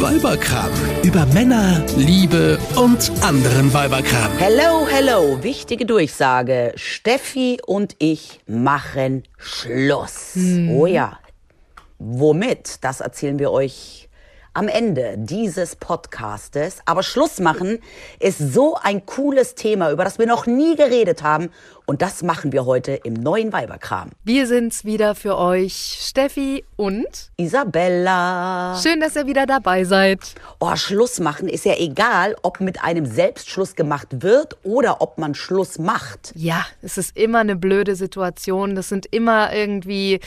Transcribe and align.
Weiberkram. 0.00 0.70
Über 1.02 1.24
Männer, 1.26 1.82
Liebe 1.96 2.58
und 2.76 3.10
anderen 3.22 3.72
Weiberkram. 3.72 4.30
Hello, 4.36 4.86
hello. 4.86 5.42
Wichtige 5.42 5.86
Durchsage. 5.86 6.72
Steffi 6.76 7.58
und 7.64 7.96
ich 7.98 8.40
machen 8.46 9.22
Schluss. 9.38 10.36
Oh 10.70 10.86
ja. 10.86 11.18
Womit? 11.98 12.84
Das 12.84 13.00
erzählen 13.00 13.38
wir 13.38 13.50
euch 13.50 14.08
am 14.52 14.68
Ende 14.68 15.16
dieses 15.18 15.76
Podcastes. 15.76 16.78
Aber 16.86 17.02
Schluss 17.02 17.40
machen 17.40 17.78
ist 18.20 18.38
so 18.38 18.76
ein 18.82 19.04
cooles 19.06 19.54
Thema, 19.54 19.90
über 19.90 20.04
das 20.04 20.18
wir 20.18 20.26
noch 20.26 20.46
nie 20.46 20.76
geredet 20.76 21.22
haben. 21.22 21.50
Und 21.88 22.02
das 22.02 22.24
machen 22.24 22.50
wir 22.50 22.66
heute 22.66 22.92
im 23.04 23.14
neuen 23.14 23.52
Weiberkram. 23.52 24.10
Wir 24.24 24.48
sind's 24.48 24.84
wieder 24.84 25.14
für 25.14 25.38
euch, 25.38 25.98
Steffi 26.00 26.64
und 26.74 27.06
Isabella. 27.36 28.76
schön, 28.82 28.98
dass 28.98 29.14
ihr 29.14 29.26
wieder 29.26 29.46
dabei 29.46 29.84
seid. 29.84 30.34
Oh, 30.58 30.74
Schluss 30.74 31.20
machen 31.20 31.48
ist 31.48 31.64
ja 31.64 31.74
egal, 31.78 32.34
ob 32.42 32.60
mit 32.60 32.82
einem 32.82 33.06
selbst 33.06 33.48
Schluss 33.48 33.76
gemacht 33.76 34.08
wird 34.20 34.56
oder 34.64 35.00
ob 35.00 35.18
man 35.18 35.36
Schluss 35.36 35.78
macht. 35.78 36.32
Ja, 36.34 36.66
es 36.82 36.98
ist 36.98 37.16
immer 37.16 37.38
eine 37.38 37.54
blöde 37.54 37.94
Situation. 37.94 38.74
Das 38.74 38.88
sind 38.88 39.06
immer 39.06 39.54
irgendwie 39.54 40.18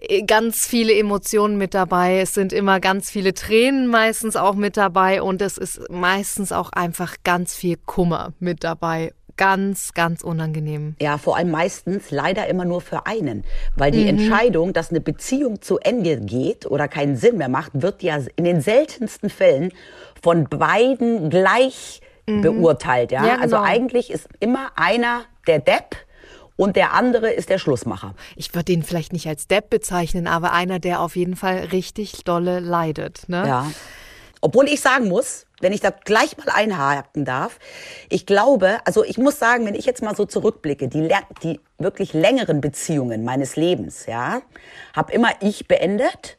äh, 0.00 0.22
ganz 0.22 0.66
viele 0.66 0.94
Emotionen 0.94 1.58
mit 1.58 1.74
dabei. 1.74 2.20
Es 2.20 2.32
sind 2.32 2.54
immer 2.54 2.80
ganz 2.80 3.10
viele 3.10 3.34
Tränen 3.34 3.86
meistens 3.86 4.34
auch 4.34 4.54
mit 4.54 4.78
dabei 4.78 5.20
und 5.20 5.42
es 5.42 5.58
ist 5.58 5.90
meistens 5.90 6.52
auch 6.52 6.72
einfach 6.72 7.16
ganz 7.22 7.54
viel 7.54 7.76
Kummer 7.76 8.32
mit 8.40 8.64
dabei. 8.64 9.12
Ganz, 9.42 9.92
ganz 9.92 10.22
unangenehm. 10.22 10.94
Ja, 11.00 11.18
vor 11.18 11.36
allem 11.36 11.50
meistens 11.50 12.12
leider 12.12 12.46
immer 12.46 12.64
nur 12.64 12.80
für 12.80 13.06
einen. 13.06 13.42
Weil 13.74 13.90
die 13.90 14.06
Entscheidung, 14.06 14.72
dass 14.72 14.90
eine 14.90 15.00
Beziehung 15.00 15.60
zu 15.60 15.80
Ende 15.80 16.18
geht 16.20 16.64
oder 16.64 16.86
keinen 16.86 17.16
Sinn 17.16 17.38
mehr 17.38 17.48
macht, 17.48 17.72
wird 17.74 18.04
ja 18.04 18.18
in 18.36 18.44
den 18.44 18.60
seltensten 18.60 19.30
Fällen 19.30 19.72
von 20.22 20.44
beiden 20.44 21.28
gleich 21.28 22.00
beurteilt. 22.26 23.10
Ja? 23.10 23.26
Ja, 23.26 23.34
Also 23.40 23.56
genau. 23.56 23.68
eigentlich 23.68 24.12
ist 24.12 24.28
immer 24.38 24.70
einer 24.76 25.22
der 25.48 25.58
Depp 25.58 25.96
und 26.54 26.76
der 26.76 26.92
andere 26.92 27.32
ist 27.32 27.50
der 27.50 27.58
Schlussmacher. 27.58 28.14
Ich 28.36 28.54
würde 28.54 28.66
den 28.66 28.84
vielleicht 28.84 29.12
nicht 29.12 29.26
als 29.26 29.48
Depp 29.48 29.70
bezeichnen, 29.70 30.28
aber 30.28 30.52
einer, 30.52 30.78
der 30.78 31.00
auf 31.00 31.16
jeden 31.16 31.34
Fall 31.34 31.68
richtig 31.72 32.22
dolle 32.22 32.60
leidet. 32.60 33.28
Ne? 33.28 33.44
Ja. 33.44 33.72
Obwohl 34.40 34.66
ich 34.68 34.80
sagen 34.80 35.08
muss, 35.08 35.46
wenn 35.62 35.72
ich 35.72 35.80
da 35.80 35.90
gleich 35.90 36.36
mal 36.36 36.50
einhaken 36.52 37.24
darf, 37.24 37.58
ich 38.10 38.26
glaube, 38.26 38.80
also 38.84 39.04
ich 39.04 39.16
muss 39.16 39.38
sagen, 39.38 39.64
wenn 39.64 39.74
ich 39.74 39.86
jetzt 39.86 40.02
mal 40.02 40.14
so 40.14 40.26
zurückblicke, 40.26 40.88
die, 40.88 41.08
die 41.42 41.60
wirklich 41.78 42.12
längeren 42.12 42.60
Beziehungen 42.60 43.24
meines 43.24 43.56
Lebens, 43.56 44.06
ja, 44.06 44.42
habe 44.94 45.12
immer 45.12 45.30
ich 45.40 45.68
beendet, 45.68 46.36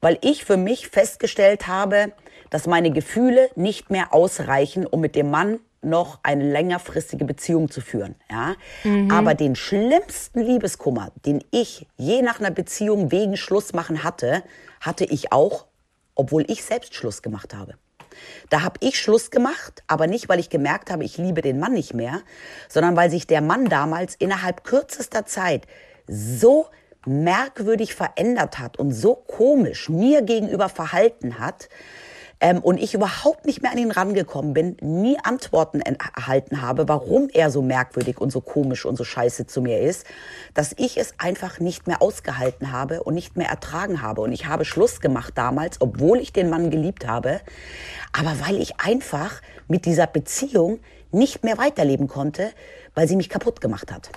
weil 0.00 0.18
ich 0.20 0.44
für 0.44 0.58
mich 0.58 0.88
festgestellt 0.88 1.66
habe, 1.66 2.12
dass 2.50 2.66
meine 2.66 2.90
Gefühle 2.90 3.48
nicht 3.54 3.90
mehr 3.90 4.12
ausreichen, 4.12 4.86
um 4.86 5.00
mit 5.00 5.16
dem 5.16 5.30
Mann 5.30 5.60
noch 5.80 6.18
eine 6.22 6.50
längerfristige 6.50 7.24
Beziehung 7.24 7.70
zu 7.70 7.80
führen. 7.80 8.14
Ja? 8.30 8.54
Aber 9.10 9.34
den 9.34 9.54
schlimmsten 9.54 10.40
Liebeskummer, 10.40 11.10
den 11.26 11.44
ich 11.50 11.86
je 11.96 12.22
nach 12.22 12.40
einer 12.40 12.50
Beziehung 12.50 13.12
wegen 13.12 13.36
Schluss 13.36 13.72
machen 13.72 14.02
hatte, 14.02 14.42
hatte 14.80 15.04
ich 15.04 15.32
auch, 15.32 15.66
obwohl 16.14 16.44
ich 16.50 16.64
selbst 16.64 16.94
Schluss 16.94 17.22
gemacht 17.22 17.54
habe. 17.54 17.74
Da 18.50 18.62
habe 18.62 18.78
ich 18.80 19.00
Schluss 19.00 19.30
gemacht, 19.30 19.82
aber 19.86 20.06
nicht, 20.06 20.28
weil 20.28 20.40
ich 20.40 20.50
gemerkt 20.50 20.90
habe, 20.90 21.04
ich 21.04 21.18
liebe 21.18 21.40
den 21.40 21.58
Mann 21.58 21.72
nicht 21.72 21.94
mehr, 21.94 22.20
sondern 22.68 22.96
weil 22.96 23.10
sich 23.10 23.26
der 23.26 23.40
Mann 23.40 23.66
damals 23.66 24.14
innerhalb 24.14 24.64
kürzester 24.64 25.26
Zeit 25.26 25.66
so 26.06 26.66
merkwürdig 27.06 27.94
verändert 27.94 28.58
hat 28.58 28.78
und 28.78 28.92
so 28.92 29.14
komisch 29.14 29.88
mir 29.88 30.22
gegenüber 30.22 30.68
verhalten 30.68 31.38
hat 31.38 31.68
ähm, 32.40 32.58
und 32.58 32.78
ich 32.78 32.94
überhaupt 32.94 33.46
nicht 33.46 33.62
mehr 33.62 33.72
an 33.72 33.78
ihn 33.78 33.90
rangekommen 33.90 34.54
bin, 34.54 34.76
nie 34.80 35.16
Antworten 35.22 35.80
en- 35.80 35.96
erhalten 36.16 36.62
habe, 36.62 36.88
warum 36.88 37.28
er 37.32 37.50
so 37.50 37.62
merkwürdig 37.62 38.20
und 38.20 38.30
so 38.30 38.40
komisch 38.40 38.84
und 38.84 38.96
so 38.96 39.04
scheiße 39.04 39.46
zu 39.46 39.60
mir 39.62 39.80
ist, 39.80 40.06
dass 40.54 40.74
ich 40.76 40.98
es 40.98 41.14
einfach 41.18 41.60
nicht 41.60 41.86
mehr 41.86 42.02
ausgehalten 42.02 42.72
habe 42.72 43.02
und 43.02 43.14
nicht 43.14 43.36
mehr 43.36 43.48
ertragen 43.48 44.02
habe. 44.02 44.20
Und 44.20 44.32
ich 44.32 44.46
habe 44.46 44.64
Schluss 44.64 45.00
gemacht 45.00 45.34
damals, 45.36 45.80
obwohl 45.80 46.18
ich 46.18 46.32
den 46.32 46.50
Mann 46.50 46.70
geliebt 46.70 47.06
habe, 47.06 47.40
aber 48.12 48.34
weil 48.46 48.60
ich 48.60 48.80
einfach 48.80 49.40
mit 49.68 49.86
dieser 49.86 50.06
Beziehung 50.06 50.80
nicht 51.12 51.44
mehr 51.44 51.58
weiterleben 51.58 52.08
konnte, 52.08 52.50
weil 52.94 53.08
sie 53.08 53.16
mich 53.16 53.28
kaputt 53.28 53.60
gemacht 53.60 53.92
hat. 53.92 54.10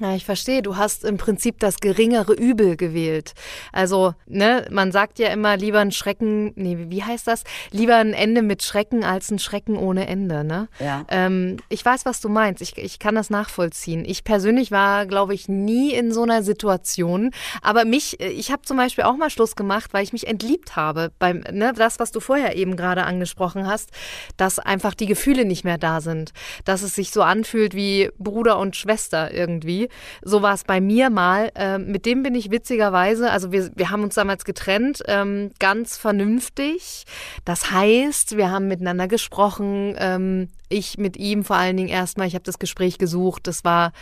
Ja, 0.00 0.14
ich 0.14 0.24
verstehe. 0.24 0.62
Du 0.62 0.78
hast 0.78 1.04
im 1.04 1.18
Prinzip 1.18 1.60
das 1.60 1.78
geringere 1.78 2.32
Übel 2.32 2.78
gewählt. 2.78 3.34
Also, 3.70 4.14
ne, 4.26 4.66
man 4.70 4.92
sagt 4.92 5.18
ja 5.18 5.28
immer 5.28 5.58
lieber 5.58 5.80
ein 5.80 5.92
Schrecken, 5.92 6.52
nee, 6.56 6.86
wie 6.88 7.04
heißt 7.04 7.26
das? 7.26 7.44
Lieber 7.70 7.96
ein 7.96 8.14
Ende 8.14 8.40
mit 8.40 8.62
Schrecken 8.62 9.04
als 9.04 9.30
ein 9.30 9.38
Schrecken 9.38 9.76
ohne 9.76 10.06
Ende, 10.06 10.42
ne? 10.42 10.68
Ja. 10.78 11.04
Ähm, 11.08 11.58
ich 11.68 11.84
weiß, 11.84 12.06
was 12.06 12.22
du 12.22 12.30
meinst. 12.30 12.62
Ich, 12.62 12.78
ich 12.78 12.98
kann 12.98 13.14
das 13.14 13.28
nachvollziehen. 13.28 14.06
Ich 14.06 14.24
persönlich 14.24 14.70
war, 14.70 15.04
glaube 15.04 15.34
ich, 15.34 15.48
nie 15.48 15.92
in 15.92 16.14
so 16.14 16.22
einer 16.22 16.42
Situation. 16.42 17.30
Aber 17.60 17.84
mich, 17.84 18.18
ich 18.20 18.50
habe 18.50 18.62
zum 18.62 18.78
Beispiel 18.78 19.04
auch 19.04 19.18
mal 19.18 19.28
Schluss 19.28 19.54
gemacht, 19.54 19.92
weil 19.92 20.02
ich 20.02 20.14
mich 20.14 20.26
entliebt 20.26 20.76
habe. 20.76 21.12
Beim, 21.18 21.44
ne, 21.52 21.74
das, 21.76 21.98
was 21.98 22.10
du 22.10 22.20
vorher 22.20 22.56
eben 22.56 22.74
gerade 22.76 23.04
angesprochen 23.04 23.66
hast, 23.66 23.90
dass 24.38 24.58
einfach 24.58 24.94
die 24.94 25.06
Gefühle 25.06 25.44
nicht 25.44 25.64
mehr 25.64 25.76
da 25.76 26.00
sind. 26.00 26.32
Dass 26.64 26.80
es 26.80 26.94
sich 26.94 27.10
so 27.10 27.20
anfühlt 27.20 27.74
wie 27.74 28.08
Bruder 28.18 28.58
und 28.58 28.76
Schwester 28.76 29.34
irgendwie. 29.34 29.89
So 30.22 30.42
war 30.42 30.54
es 30.54 30.64
bei 30.64 30.80
mir 30.80 31.10
mal. 31.10 31.50
Ähm, 31.54 31.86
mit 31.86 32.06
dem 32.06 32.22
bin 32.22 32.34
ich 32.34 32.50
witzigerweise, 32.50 33.30
also 33.30 33.52
wir, 33.52 33.70
wir 33.74 33.90
haben 33.90 34.02
uns 34.02 34.14
damals 34.14 34.44
getrennt, 34.44 35.02
ähm, 35.06 35.50
ganz 35.58 35.96
vernünftig. 35.96 37.04
Das 37.44 37.70
heißt, 37.70 38.36
wir 38.36 38.50
haben 38.50 38.68
miteinander 38.68 39.08
gesprochen. 39.08 39.94
Ähm, 39.98 40.48
ich 40.70 40.96
mit 40.96 41.16
ihm 41.16 41.44
vor 41.44 41.56
allen 41.56 41.76
Dingen 41.76 41.88
erstmal. 41.88 42.26
Ich 42.26 42.34
habe 42.34 42.44
das 42.44 42.58
Gespräch 42.58 42.96
gesucht. 42.96 43.46
Es 43.48 43.64
war 43.64 43.92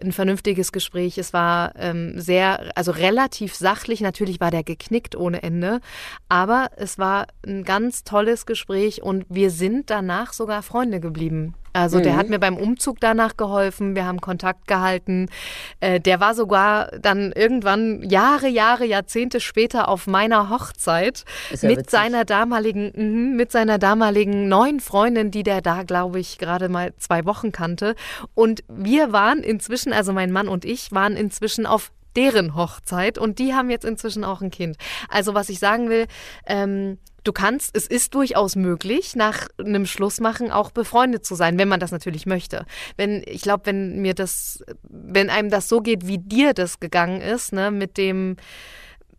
ein 0.00 0.12
vernünftiges 0.12 0.70
Gespräch. 0.70 1.18
Es 1.18 1.32
war 1.32 1.72
ähm, 1.76 2.20
sehr, 2.20 2.70
also 2.76 2.92
relativ 2.92 3.54
sachlich. 3.54 4.00
Natürlich 4.00 4.40
war 4.40 4.50
der 4.50 4.62
geknickt 4.62 5.16
ohne 5.16 5.42
Ende. 5.42 5.80
Aber 6.28 6.70
es 6.76 6.98
war 6.98 7.26
ein 7.44 7.64
ganz 7.64 8.04
tolles 8.04 8.46
Gespräch 8.46 9.02
und 9.02 9.24
wir 9.28 9.50
sind 9.50 9.90
danach 9.90 10.32
sogar 10.32 10.62
Freunde 10.62 11.00
geblieben. 11.00 11.54
Also 11.72 12.00
der 12.00 12.16
hat 12.16 12.28
mir 12.28 12.38
beim 12.38 12.56
Umzug 12.56 12.98
danach 13.00 13.36
geholfen, 13.36 13.94
wir 13.94 14.04
haben 14.04 14.20
Kontakt 14.20 14.66
gehalten. 14.66 15.28
Äh, 15.80 16.00
der 16.00 16.20
war 16.20 16.34
sogar 16.34 16.90
dann 17.00 17.32
irgendwann 17.32 18.02
Jahre, 18.02 18.48
Jahre, 18.48 18.84
Jahrzehnte 18.84 19.40
später 19.40 19.88
auf 19.88 20.06
meiner 20.06 20.50
Hochzeit 20.50 21.24
ja 21.50 21.68
mit 21.68 21.78
witzig. 21.78 21.90
seiner 21.90 22.24
damaligen, 22.24 22.92
mhm, 22.94 23.36
mit 23.36 23.52
seiner 23.52 23.78
damaligen 23.78 24.48
neuen 24.48 24.80
Freundin, 24.80 25.30
die 25.30 25.42
der 25.42 25.60
da, 25.60 25.82
glaube 25.82 26.17
ich, 26.18 26.38
gerade 26.38 26.68
mal 26.68 26.94
zwei 26.98 27.24
Wochen 27.24 27.52
kannte. 27.52 27.94
Und 28.34 28.64
wir 28.68 29.12
waren 29.12 29.42
inzwischen, 29.42 29.92
also 29.92 30.12
mein 30.12 30.32
Mann 30.32 30.48
und 30.48 30.64
ich, 30.64 30.92
waren 30.92 31.16
inzwischen 31.16 31.66
auf 31.66 31.92
deren 32.16 32.54
Hochzeit 32.54 33.18
und 33.18 33.38
die 33.38 33.54
haben 33.54 33.70
jetzt 33.70 33.84
inzwischen 33.84 34.24
auch 34.24 34.40
ein 34.40 34.50
Kind. 34.50 34.76
Also 35.08 35.34
was 35.34 35.48
ich 35.48 35.58
sagen 35.58 35.88
will, 35.88 36.06
ähm, 36.46 36.98
du 37.24 37.32
kannst, 37.32 37.76
es 37.76 37.86
ist 37.86 38.14
durchaus 38.14 38.56
möglich, 38.56 39.14
nach 39.14 39.48
einem 39.58 39.86
Schlussmachen 39.86 40.50
auch 40.50 40.70
befreundet 40.70 41.24
zu 41.24 41.34
sein, 41.34 41.58
wenn 41.58 41.68
man 41.68 41.78
das 41.78 41.92
natürlich 41.92 42.26
möchte. 42.26 42.64
Wenn, 42.96 43.22
ich 43.26 43.42
glaube, 43.42 43.66
wenn 43.66 44.00
mir 44.00 44.14
das, 44.14 44.64
wenn 44.82 45.30
einem 45.30 45.50
das 45.50 45.68
so 45.68 45.80
geht, 45.80 46.06
wie 46.06 46.18
dir 46.18 46.54
das 46.54 46.80
gegangen 46.80 47.20
ist, 47.20 47.52
ne, 47.52 47.70
mit 47.70 47.98
dem 47.98 48.36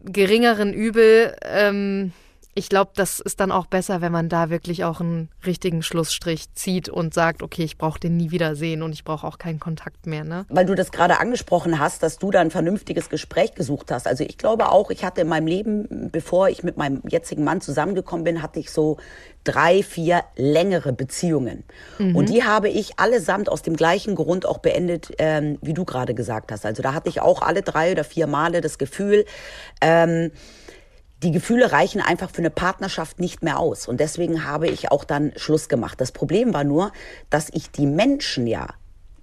geringeren 0.03 0.73
Übel, 0.73 1.35
ähm, 1.43 2.13
ich 2.55 2.67
glaube, 2.67 2.91
das 2.95 3.19
ist 3.19 3.39
dann 3.39 3.51
auch 3.51 3.67
besser, 3.67 4.01
wenn 4.01 4.11
man 4.11 4.27
da 4.27 4.49
wirklich 4.49 4.83
auch 4.83 4.99
einen 4.99 5.29
richtigen 5.45 5.83
Schlussstrich 5.83 6.53
zieht 6.55 6.89
und 6.89 7.13
sagt, 7.13 7.43
okay, 7.43 7.63
ich 7.63 7.77
brauche 7.77 7.99
den 7.99 8.17
nie 8.17 8.31
wieder 8.31 8.55
sehen 8.55 8.81
und 8.81 8.91
ich 8.91 9.03
brauche 9.03 9.25
auch 9.25 9.37
keinen 9.37 9.59
Kontakt 9.59 10.07
mehr. 10.07 10.23
Ne? 10.23 10.45
Weil 10.49 10.65
du 10.65 10.73
das 10.73 10.91
gerade 10.91 11.19
angesprochen 11.19 11.79
hast, 11.79 12.01
dass 12.01 12.17
du 12.17 12.31
da 12.31 12.41
ein 12.41 12.51
vernünftiges 12.51 13.09
Gespräch 13.09 13.53
gesucht 13.53 13.91
hast. 13.91 14.07
Also 14.07 14.23
ich 14.23 14.38
glaube 14.38 14.71
auch, 14.71 14.89
ich 14.89 15.05
hatte 15.05 15.21
in 15.21 15.27
meinem 15.27 15.47
Leben, 15.47 16.09
bevor 16.11 16.49
ich 16.49 16.63
mit 16.63 16.75
meinem 16.75 17.01
jetzigen 17.07 17.43
Mann 17.43 17.61
zusammengekommen 17.61 18.24
bin, 18.24 18.41
hatte 18.41 18.59
ich 18.59 18.71
so 18.71 18.97
drei, 19.44 19.83
vier 19.83 20.24
längere 20.35 20.91
Beziehungen. 20.91 21.63
Und 22.13 22.29
die 22.29 22.44
habe 22.44 22.68
ich 22.69 23.00
allesamt 23.00 23.47
aus 23.47 23.62
dem 23.62 23.75
gleichen 23.75 24.15
Grund 24.15 24.45
auch 24.45 24.57
beendet, 24.57 25.12
ähm, 25.18 25.57
wie 25.62 25.74
du 25.74 25.85
gerade 25.85 26.13
gesagt 26.13 26.51
hast. 26.51 26.65
Also 26.65 26.83
da 26.83 26.94
hatte 26.94 27.09
ich 27.09 27.21
auch 27.21 27.41
alle 27.41 27.62
drei 27.62 27.91
oder 27.91 28.03
vier 28.03 28.27
Male 28.27 28.59
das 28.62 28.77
Gefühl, 28.77 29.25
ähm, 29.81 30.31
die 31.24 31.31
Gefühle 31.31 31.71
reichen 31.71 32.01
einfach 32.01 32.30
für 32.30 32.39
eine 32.39 32.50
Partnerschaft 32.50 33.19
nicht 33.19 33.44
mehr 33.44 33.60
aus. 33.60 33.88
Und 33.88 34.00
deswegen 34.00 34.45
habe 34.45 34.68
ich 34.68 34.92
auch 34.92 35.04
dann 35.04 35.33
Schluss 35.36 35.68
gemacht. 35.68 36.00
Das 36.00 36.12
Problem 36.12 36.54
war 36.54 36.63
nur, 36.63 36.92
dass 37.30 37.50
ich 37.51 37.71
die 37.71 37.86
Menschen 37.86 38.48
ja 38.48 38.68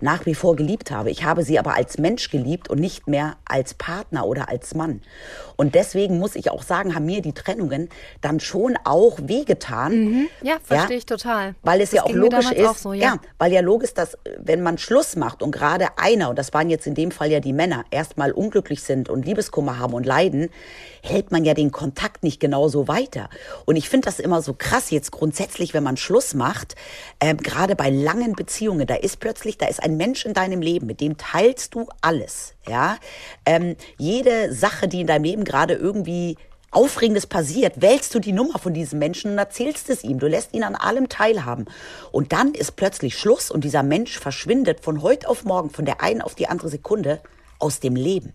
nach 0.00 0.26
wie 0.26 0.34
vor 0.34 0.56
geliebt 0.56 0.90
habe. 0.90 1.10
Ich 1.10 1.25
habe 1.25 1.43
sie 1.43 1.58
aber 1.58 1.75
als 1.75 1.98
Mensch 1.98 2.31
geliebt 2.31 2.69
und 2.69 2.78
nicht 2.78 3.06
mehr 3.06 3.37
als 3.44 3.75
Partner 3.75 4.26
oder 4.26 4.48
als 4.48 4.75
Mann. 4.75 5.00
Und 5.56 5.75
deswegen 5.75 6.19
muss 6.19 6.37
ich 6.37 6.50
auch 6.50 6.62
sagen, 6.62 6.94
haben 6.94 7.06
mir 7.06 7.22
die 7.22 7.32
Trennungen 7.32 7.88
dann 8.20 8.40
schon 8.40 8.76
auch 8.84 9.19
wehgetan. 9.22 10.04
Mhm. 10.04 10.28
Ja, 10.42 10.56
verstehe 10.62 10.96
ja? 10.96 10.99
ich 10.99 11.06
total. 11.06 11.54
Weil 11.62 11.81
es 11.81 11.90
das 11.90 11.99
ja 11.99 12.02
auch 12.04 12.12
logisch 12.12 12.50
ist, 12.50 12.66
auch 12.66 12.76
so, 12.76 12.92
ja. 12.92 13.04
ja, 13.04 13.16
weil 13.38 13.52
ja 13.52 13.60
logisch, 13.60 13.94
dass 13.94 14.19
wenn 14.38 14.62
man 14.62 14.78
Schluss 14.78 15.16
macht 15.16 15.42
und 15.42 15.50
gerade 15.50 15.87
einer, 15.96 16.31
und 16.31 16.38
das 16.38 16.52
waren 16.52 16.69
jetzt 16.69 16.87
in 16.87 16.94
dem 16.94 17.10
Fall 17.10 17.31
ja 17.31 17.40
die 17.40 17.52
Männer, 17.52 17.84
erstmal 17.90 18.32
unglücklich 18.32 18.82
sind 18.82 19.08
und 19.08 19.25
Liebeskummer 19.25 19.78
haben 19.78 19.94
und 19.94 20.04
leiden, 20.04 20.50
hält 21.08 21.32
man 21.32 21.44
ja 21.44 21.54
den 21.54 21.72
Kontakt 21.72 22.22
nicht 22.22 22.40
genauso 22.40 22.88
weiter. 22.88 23.28
Und 23.64 23.76
ich 23.76 23.88
finde 23.88 24.06
das 24.06 24.18
immer 24.18 24.42
so 24.42 24.54
krass 24.54 24.90
jetzt 24.90 25.12
grundsätzlich, 25.12 25.74
wenn 25.74 25.82
man 25.82 25.96
Schluss 25.96 26.34
macht, 26.34 26.74
äh, 27.20 27.34
gerade 27.34 27.76
bei 27.76 27.90
langen 27.90 28.34
Beziehungen, 28.34 28.86
da 28.86 28.94
ist 28.94 29.20
plötzlich, 29.20 29.58
da 29.58 29.66
ist 29.66 29.82
ein 29.82 29.96
Mensch 29.96 30.24
in 30.24 30.34
deinem 30.34 30.60
Leben, 30.60 30.86
mit 30.86 31.00
dem 31.00 31.16
teilst 31.16 31.74
du 31.74 31.86
alles. 32.00 32.54
Ja, 32.68 32.98
ähm, 33.44 33.76
jede 33.96 34.52
Sache, 34.52 34.88
die 34.88 35.00
in 35.00 35.06
deinem 35.06 35.24
Leben 35.24 35.44
gerade 35.44 35.74
irgendwie 35.74 36.36
Aufregendes 36.72 37.26
passiert, 37.26 37.80
wählst 37.80 38.14
du 38.14 38.18
die 38.18 38.32
Nummer 38.32 38.58
von 38.58 38.74
diesem 38.74 38.98
Menschen 38.98 39.30
und 39.32 39.38
erzählst 39.38 39.88
es 39.88 40.04
ihm. 40.04 40.18
Du 40.18 40.26
lässt 40.26 40.52
ihn 40.52 40.62
an 40.62 40.74
allem 40.74 41.08
teilhaben. 41.08 41.66
Und 42.12 42.32
dann 42.32 42.52
ist 42.52 42.76
plötzlich 42.76 43.16
Schluss 43.16 43.50
und 43.50 43.64
dieser 43.64 43.82
Mensch 43.82 44.18
verschwindet 44.18 44.80
von 44.80 45.00
heute 45.00 45.28
auf 45.28 45.44
morgen, 45.44 45.70
von 45.70 45.86
der 45.86 46.02
einen 46.02 46.20
auf 46.20 46.34
die 46.34 46.48
andere 46.48 46.68
Sekunde 46.68 47.20
aus 47.58 47.80
dem 47.80 47.96
Leben. 47.96 48.32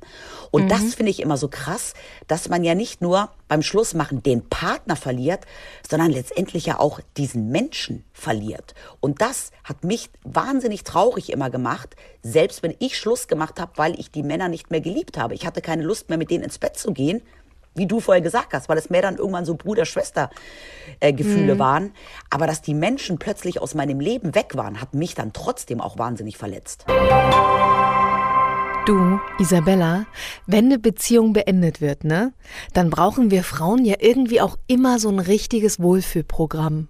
Und 0.52 0.66
mhm. 0.66 0.70
das 0.70 0.96
finde 0.96 1.12
ich 1.12 1.22
immer 1.22 1.38
so 1.38 1.48
krass, 1.48 1.94
dass 2.28 2.50
man 2.50 2.64
ja 2.64 2.76
nicht 2.76 3.02
nur 3.02 3.30
beim 3.48 3.62
Schlussmachen 3.62 4.24
den 4.24 4.48
Partner 4.50 4.96
verliert, 4.96 5.46
sondern 5.90 6.12
letztendlich 6.12 6.66
ja 6.66 6.80
auch 6.80 7.00
diesen 7.18 7.50
Menschen 7.50 8.04
verliert. 8.14 8.74
Und 9.00 9.22
das 9.22 9.52
hat 9.64 9.84
mich 9.84 10.10
wahnsinnig 10.24 10.84
traurig 10.84 11.32
immer 11.32 11.50
gemacht, 11.50 11.96
selbst 12.24 12.64
wenn 12.64 12.76
ich 12.80 12.98
Schluss 12.98 13.28
gemacht 13.28 13.60
habe, 13.60 13.74
weil 13.76 14.00
ich 14.00 14.12
die 14.12 14.24
Männer 14.24 14.48
nicht 14.48 14.72
mehr 14.72 14.82
geliebt 14.82 15.18
habe. 15.18 15.34
Ich 15.36 15.46
hatte 15.46 15.62
keine 15.62 15.84
Lust 15.84 16.10
mehr, 16.10 16.18
mit 16.18 16.30
denen 16.30 16.44
ins 16.44 16.60
Bett 16.60 16.78
zu 16.78 16.92
gehen, 16.94 17.22
wie 17.74 17.88
du 17.88 18.00
vorher 18.00 18.22
gesagt 18.22 18.54
hast, 18.54 18.70
weil 18.70 18.78
es 18.78 18.90
mehr 18.90 19.02
dann 19.02 19.18
irgendwann 19.18 19.46
so 19.46 19.56
Bruder-Schwester-Gefühle 19.56 21.52
äh, 21.52 21.56
mhm. 21.56 21.60
waren. 21.60 21.94
Aber 22.30 22.48
dass 22.48 22.62
die 22.62 22.74
Menschen 22.74 23.18
plötzlich 23.18 23.62
aus 23.62 23.76
meinem 23.76 24.00
Leben 24.00 24.36
weg 24.36 24.56
waren, 24.56 24.82
hat 24.82 24.94
mich 24.94 25.16
dann 25.16 25.34
trotzdem 25.34 25.80
auch 25.80 25.98
wahnsinnig 25.98 26.38
verletzt. 26.38 26.86
Du, 28.86 29.20
Isabella, 29.38 30.08
wenn 30.48 30.66
eine 30.66 30.80
Beziehung 30.80 31.34
beendet 31.34 31.82
wird, 31.82 32.04
ne, 32.04 32.34
dann 32.74 32.90
brauchen 32.90 33.30
wir 33.30 33.44
Frauen 33.44 33.86
ja 33.86 33.98
irgendwie 34.00 34.42
auch 34.42 34.58
immer 34.66 34.98
so 34.98 35.10
ein 35.10 35.20
richtiges 35.20 35.80
Wohlfühlprogramm. 35.80 36.88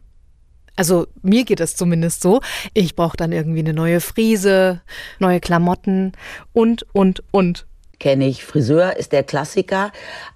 Also 0.77 1.07
mir 1.21 1.43
geht 1.43 1.59
es 1.59 1.75
zumindest 1.75 2.21
so. 2.21 2.39
Ich 2.73 2.95
brauche 2.95 3.17
dann 3.17 3.33
irgendwie 3.33 3.59
eine 3.59 3.73
neue 3.73 3.99
Frise, 3.99 4.81
neue 5.19 5.41
Klamotten 5.41 6.13
und, 6.53 6.85
und, 6.93 7.23
und 7.31 7.67
kenne 8.01 8.27
ich. 8.27 8.43
Friseur 8.43 8.97
ist 8.97 9.13
der 9.13 9.23
Klassiker, 9.23 9.91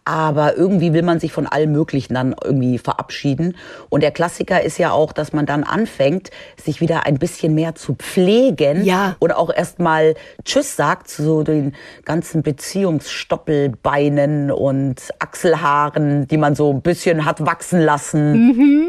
aber 0.05 0.55
irgendwie 0.55 0.93
will 0.93 1.01
man 1.01 1.19
sich 1.19 1.33
von 1.33 1.47
allem 1.47 1.71
Möglichen 1.71 2.13
dann 2.13 2.35
irgendwie 2.41 2.77
verabschieden. 2.77 3.57
Und 3.89 4.01
der 4.01 4.11
Klassiker 4.11 4.61
ist 4.61 4.77
ja 4.77 4.91
auch, 4.91 5.11
dass 5.11 5.33
man 5.33 5.47
dann 5.47 5.63
anfängt, 5.63 6.29
sich 6.63 6.79
wieder 6.79 7.05
ein 7.05 7.17
bisschen 7.17 7.55
mehr 7.55 7.75
zu 7.75 7.95
pflegen 7.95 8.85
ja. 8.85 9.15
und 9.19 9.33
auch 9.33 9.51
erstmal 9.51 10.13
Tschüss 10.45 10.75
sagt 10.75 11.09
zu 11.09 11.23
so 11.23 11.43
den 11.43 11.73
ganzen 12.05 12.43
Beziehungsstoppelbeinen 12.43 14.51
und 14.51 15.09
Achselhaaren, 15.17 16.27
die 16.27 16.37
man 16.37 16.55
so 16.55 16.71
ein 16.71 16.83
bisschen 16.83 17.25
hat 17.25 17.43
wachsen 17.45 17.81
lassen. 17.81 18.47
Mhm. 18.47 18.87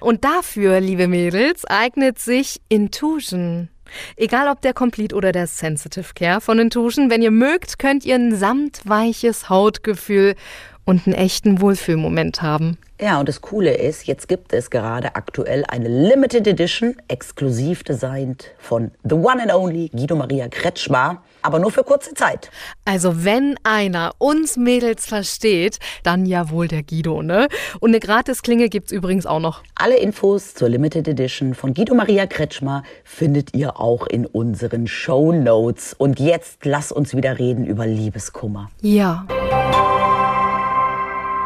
Und 0.00 0.24
dafür, 0.24 0.80
liebe 0.80 1.06
Mädels, 1.06 1.64
eignet 1.66 2.18
sich 2.18 2.60
Intuition. 2.68 3.68
Egal 4.16 4.48
ob 4.48 4.60
der 4.60 4.74
Complete 4.74 5.14
oder 5.14 5.32
der 5.32 5.46
Sensitive 5.46 6.14
Care 6.14 6.40
von 6.40 6.58
Intuition, 6.58 7.10
wenn 7.10 7.22
ihr 7.22 7.30
mögt, 7.30 7.78
könnt 7.78 8.04
ihr 8.04 8.14
ein 8.14 8.34
samtweiches 8.34 9.48
Hautgefühl 9.48 10.34
und 10.90 11.06
einen 11.06 11.14
echten 11.14 11.60
Wohlfühlmoment 11.60 12.42
haben. 12.42 12.76
Ja, 13.00 13.18
und 13.18 13.28
das 13.28 13.40
Coole 13.40 13.72
ist, 13.74 14.06
jetzt 14.06 14.28
gibt 14.28 14.52
es 14.52 14.68
gerade 14.68 15.14
aktuell 15.14 15.64
eine 15.68 15.88
Limited 15.88 16.46
Edition, 16.46 16.96
exklusiv 17.08 17.82
designt 17.82 18.50
von 18.58 18.90
The 19.04 19.14
One 19.14 19.40
and 19.40 19.54
Only 19.54 19.88
Guido 19.88 20.16
Maria 20.16 20.48
Kretschmar, 20.48 21.22
aber 21.40 21.60
nur 21.60 21.70
für 21.70 21.84
kurze 21.84 22.12
Zeit. 22.12 22.50
Also 22.84 23.24
wenn 23.24 23.54
einer 23.62 24.12
uns 24.18 24.58
Mädels 24.58 25.06
versteht, 25.06 25.78
dann 26.02 26.26
ja 26.26 26.50
wohl 26.50 26.68
der 26.68 26.82
Guido, 26.82 27.22
ne? 27.22 27.48
Und 27.78 27.90
eine 27.90 28.00
Gratisklinge 28.00 28.68
gibt's 28.68 28.92
übrigens 28.92 29.24
auch 29.24 29.40
noch. 29.40 29.62
Alle 29.76 29.96
Infos 29.96 30.54
zur 30.54 30.68
Limited 30.68 31.08
Edition 31.08 31.54
von 31.54 31.72
Guido 31.72 31.94
Maria 31.94 32.26
Kretschmar 32.26 32.82
findet 33.04 33.54
ihr 33.54 33.80
auch 33.80 34.08
in 34.08 34.26
unseren 34.26 34.88
Show 34.88 35.32
Notes. 35.32 35.94
Und 35.96 36.20
jetzt 36.20 36.66
lass 36.66 36.92
uns 36.92 37.16
wieder 37.16 37.38
reden 37.38 37.64
über 37.64 37.86
Liebeskummer. 37.86 38.70
Ja. 38.82 39.24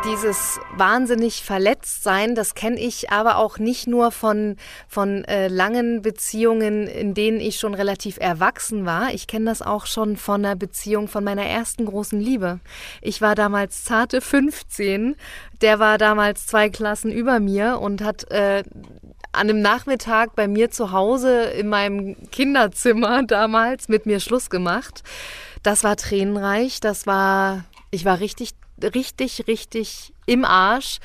Dieses 0.05 0.61
wahnsinnig 0.77 1.43
verletzt 1.43 2.03
sein, 2.03 2.35
das 2.35 2.55
kenne 2.55 2.79
ich 2.79 3.11
aber 3.11 3.39
auch 3.39 3.59
nicht 3.59 3.87
nur 3.87 4.11
von, 4.11 4.57
von 4.87 5.25
äh, 5.25 5.49
langen 5.49 6.03
Beziehungen, 6.03 6.87
in 6.87 7.15
denen 7.15 7.41
ich 7.41 7.57
schon 7.57 7.73
relativ 7.73 8.19
erwachsen 8.19 8.85
war. 8.85 9.15
Ich 9.15 9.27
kenne 9.27 9.47
das 9.47 9.63
auch 9.63 9.87
schon 9.87 10.19
von 10.19 10.45
einer 10.45 10.57
Beziehung 10.57 11.09
von 11.09 11.25
meiner 11.25 11.47
ersten 11.47 11.87
großen 11.87 12.21
Liebe. 12.21 12.61
Ich 13.01 13.23
war 13.23 13.35
damals 13.35 13.85
zarte 13.85 14.21
15, 14.21 15.17
der 15.63 15.79
war 15.79 15.97
damals 15.97 16.47
zwei 16.47 16.69
Klassen 16.69 17.11
über 17.11 17.41
mir 17.41 17.79
und 17.81 18.03
hat 18.03 18.31
äh, 18.31 18.63
an 19.33 19.49
einem 19.49 19.63
Nachmittag 19.63 20.37
bei 20.37 20.49
mir 20.49 20.71
zu 20.71 20.93
Hause 20.93 21.45
in 21.45 21.69
meinem 21.69 22.31
Kinderzimmer 22.31 23.23
damals 23.27 23.89
mit 23.89 24.05
mir 24.05 24.21
Schluss 24.21 24.51
gemacht. 24.51 25.03
Das 25.63 25.83
war 25.83 25.97
tränenreich, 25.97 26.81
das 26.81 27.07
war, 27.07 27.65
ich 27.91 28.05
war 28.05 28.21
richtig 28.21 28.51
richtig, 28.95 29.47
richtig 29.47 30.13
im 30.27 30.45
Arsch. 30.45 30.99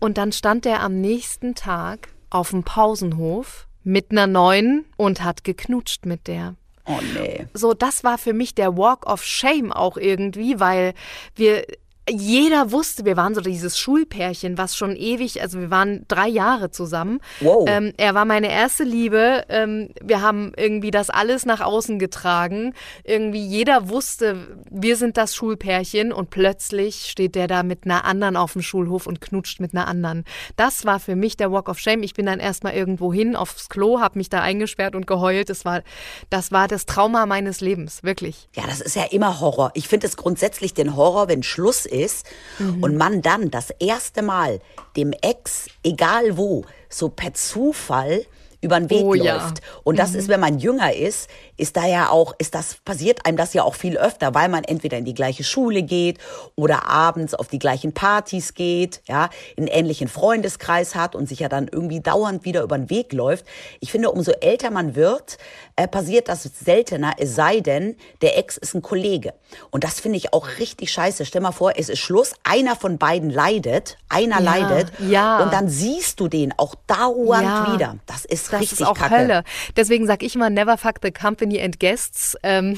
Und 0.00 0.18
dann 0.18 0.32
stand 0.32 0.66
er 0.66 0.80
am 0.80 1.00
nächsten 1.00 1.54
Tag 1.54 2.08
auf 2.30 2.50
dem 2.50 2.62
Pausenhof 2.62 3.66
mit 3.84 4.10
einer 4.10 4.26
neuen 4.26 4.84
und 4.96 5.22
hat 5.22 5.44
geknutscht 5.44 6.06
mit 6.06 6.26
der. 6.26 6.54
Oh 6.84 7.00
nee. 7.14 7.46
So, 7.52 7.74
das 7.74 8.04
war 8.04 8.18
für 8.18 8.32
mich 8.32 8.54
der 8.54 8.76
Walk 8.76 9.06
of 9.06 9.24
Shame 9.24 9.72
auch 9.72 9.96
irgendwie, 9.96 10.60
weil 10.60 10.94
wir 11.34 11.66
jeder 12.10 12.72
wusste, 12.72 13.04
wir 13.04 13.16
waren 13.16 13.34
so 13.34 13.40
dieses 13.40 13.78
Schulpärchen, 13.78 14.58
was 14.58 14.76
schon 14.76 14.96
ewig, 14.96 15.42
also 15.42 15.60
wir 15.60 15.70
waren 15.70 16.04
drei 16.08 16.28
Jahre 16.28 16.70
zusammen. 16.70 17.20
Wow. 17.40 17.66
Ähm, 17.68 17.92
er 17.96 18.14
war 18.14 18.24
meine 18.24 18.50
erste 18.50 18.84
Liebe. 18.84 19.44
Ähm, 19.48 19.90
wir 20.02 20.20
haben 20.22 20.52
irgendwie 20.56 20.90
das 20.90 21.10
alles 21.10 21.46
nach 21.46 21.60
außen 21.60 21.98
getragen. 21.98 22.74
Irgendwie 23.04 23.44
jeder 23.44 23.88
wusste, 23.88 24.36
wir 24.70 24.96
sind 24.96 25.16
das 25.16 25.34
Schulpärchen 25.34 26.12
und 26.12 26.30
plötzlich 26.30 27.06
steht 27.06 27.34
der 27.34 27.46
da 27.46 27.62
mit 27.62 27.84
einer 27.84 28.04
anderen 28.04 28.36
auf 28.36 28.52
dem 28.52 28.62
Schulhof 28.62 29.06
und 29.06 29.20
knutscht 29.20 29.60
mit 29.60 29.74
einer 29.74 29.86
anderen. 29.86 30.24
Das 30.56 30.84
war 30.84 31.00
für 31.00 31.16
mich 31.16 31.36
der 31.36 31.52
Walk 31.52 31.68
of 31.68 31.78
Shame. 31.78 32.02
Ich 32.02 32.14
bin 32.14 32.26
dann 32.26 32.40
erstmal 32.40 32.74
irgendwo 32.74 33.12
hin 33.12 33.36
aufs 33.36 33.68
Klo, 33.68 34.00
habe 34.00 34.18
mich 34.18 34.28
da 34.28 34.40
eingesperrt 34.40 34.94
und 34.94 35.06
geheult. 35.06 35.50
Das 35.50 35.64
war, 35.64 35.82
das 36.30 36.52
war 36.52 36.68
das 36.68 36.86
Trauma 36.86 37.26
meines 37.26 37.60
Lebens, 37.60 38.02
wirklich. 38.02 38.48
Ja, 38.54 38.64
das 38.66 38.80
ist 38.80 38.96
ja 38.96 39.04
immer 39.10 39.40
Horror. 39.40 39.70
Ich 39.74 39.88
finde 39.88 40.06
es 40.06 40.16
grundsätzlich 40.16 40.74
den 40.74 40.96
Horror, 40.96 41.28
wenn 41.28 41.42
Schluss 41.42 41.86
ist 41.86 41.97
ist 41.98 42.26
mhm. 42.58 42.82
und 42.82 42.96
man 42.96 43.22
dann 43.22 43.50
das 43.50 43.70
erste 43.78 44.22
Mal 44.22 44.60
dem 44.96 45.12
Ex, 45.12 45.66
egal 45.82 46.36
wo, 46.36 46.64
so 46.88 47.08
per 47.08 47.34
Zufall 47.34 48.24
über 48.60 48.78
den 48.78 48.90
Weg 48.90 49.04
oh, 49.04 49.14
läuft. 49.14 49.58
Ja. 49.58 49.64
Und 49.84 49.98
das 49.98 50.12
mhm. 50.12 50.18
ist, 50.18 50.28
wenn 50.28 50.40
man 50.40 50.58
jünger 50.58 50.92
ist, 50.92 51.30
ist 51.56 51.76
da 51.76 51.86
ja 51.86 52.10
auch, 52.10 52.34
ist 52.38 52.54
das, 52.54 52.76
passiert 52.84 53.24
einem 53.24 53.36
das 53.36 53.54
ja 53.54 53.62
auch 53.62 53.74
viel 53.74 53.96
öfter, 53.96 54.34
weil 54.34 54.48
man 54.48 54.64
entweder 54.64 54.98
in 54.98 55.04
die 55.04 55.14
gleiche 55.14 55.44
Schule 55.44 55.82
geht 55.82 56.18
oder 56.56 56.88
abends 56.88 57.34
auf 57.34 57.48
die 57.48 57.58
gleichen 57.58 57.92
Partys 57.92 58.54
geht, 58.54 59.00
ja, 59.06 59.30
einen 59.56 59.68
ähnlichen 59.68 60.08
Freundeskreis 60.08 60.94
hat 60.94 61.14
und 61.14 61.28
sich 61.28 61.38
ja 61.38 61.48
dann 61.48 61.68
irgendwie 61.68 62.00
dauernd 62.00 62.44
wieder 62.44 62.62
über 62.62 62.76
den 62.76 62.90
Weg 62.90 63.12
läuft. 63.12 63.44
Ich 63.80 63.92
finde, 63.92 64.10
umso 64.10 64.32
älter 64.32 64.70
man 64.70 64.96
wird, 64.96 65.38
äh, 65.76 65.86
passiert 65.86 66.28
das 66.28 66.42
seltener, 66.42 67.14
es 67.18 67.36
sei 67.36 67.60
denn, 67.60 67.96
der 68.22 68.36
Ex 68.38 68.56
ist 68.56 68.74
ein 68.74 68.82
Kollege. 68.82 69.34
Und 69.70 69.84
das 69.84 70.00
finde 70.00 70.18
ich 70.18 70.32
auch 70.32 70.48
richtig 70.58 70.90
scheiße. 70.90 71.24
Stell 71.24 71.40
mal 71.40 71.52
vor, 71.52 71.74
es 71.76 71.88
ist 71.88 72.00
Schluss, 72.00 72.34
einer 72.42 72.74
von 72.74 72.98
beiden 72.98 73.30
leidet, 73.30 73.96
einer 74.08 74.40
ja, 74.40 74.58
leidet 74.58 74.92
ja. 74.98 75.42
und 75.42 75.52
dann 75.52 75.68
siehst 75.68 76.18
du 76.18 76.26
den 76.26 76.52
auch 76.56 76.74
dauernd 76.86 77.44
ja. 77.44 77.72
wieder. 77.72 77.96
Das 78.06 78.24
ist 78.24 78.47
das 78.50 78.60
richtig 78.60 78.80
ist 78.80 78.86
auch 78.86 78.98
kacke. 78.98 79.16
Hölle. 79.16 79.44
Deswegen 79.76 80.06
sage 80.06 80.26
ich 80.26 80.34
immer, 80.34 80.50
never 80.50 80.76
fuck 80.76 80.96
the 81.02 81.10
company 81.10 81.38
Company 81.38 81.60
and 81.60 81.78
Guests. 81.78 82.36
Ähm, 82.42 82.76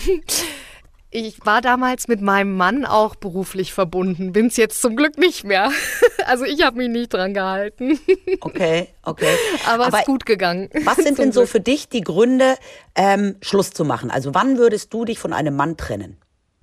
ich 1.11 1.45
war 1.45 1.61
damals 1.61 2.09
mit 2.09 2.21
meinem 2.21 2.57
Mann 2.57 2.85
auch 2.85 3.15
beruflich 3.15 3.73
verbunden, 3.73 4.33
bin 4.33 4.47
es 4.47 4.57
jetzt 4.57 4.83
zum 4.83 4.97
Glück 4.97 5.19
nicht 5.19 5.45
mehr. 5.45 5.71
Also 6.27 6.45
ich 6.45 6.63
habe 6.63 6.77
mich 6.77 6.89
nicht 6.89 7.13
dran 7.13 7.35
gehalten. 7.35 7.99
Okay, 8.41 8.89
okay. 9.03 9.35
Aber 9.67 9.89
es 9.89 9.95
ist 9.95 10.05
gut 10.05 10.27
gegangen. 10.27 10.69
Was 10.85 10.99
sind 10.99 11.19
denn 11.19 11.33
so 11.33 11.45
für 11.45 11.59
dich 11.59 11.89
die 11.89 12.03
Gründe, 12.03 12.57
ähm, 12.95 13.37
Schluss 13.43 13.73
zu 13.73 13.85
machen? 13.85 14.11
Also 14.11 14.33
wann 14.35 14.57
würdest 14.57 14.93
du 14.93 15.05
dich 15.05 15.19
von 15.19 15.33
einem 15.33 15.57
Mann 15.57 15.77
trennen? 15.77 16.19